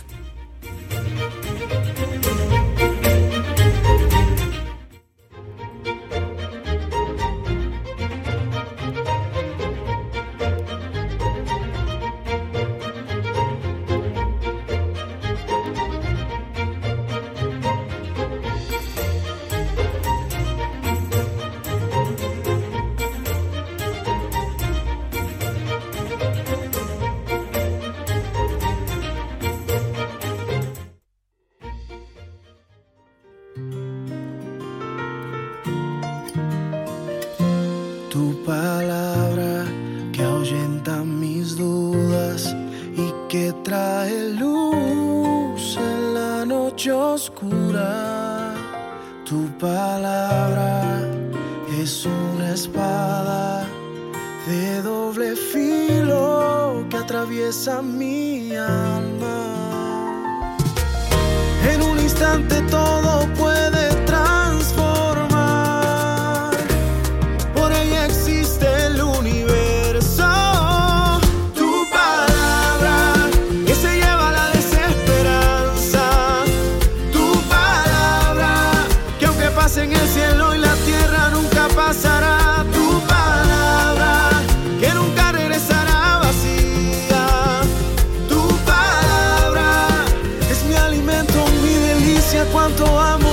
[92.83, 93.32] com amor.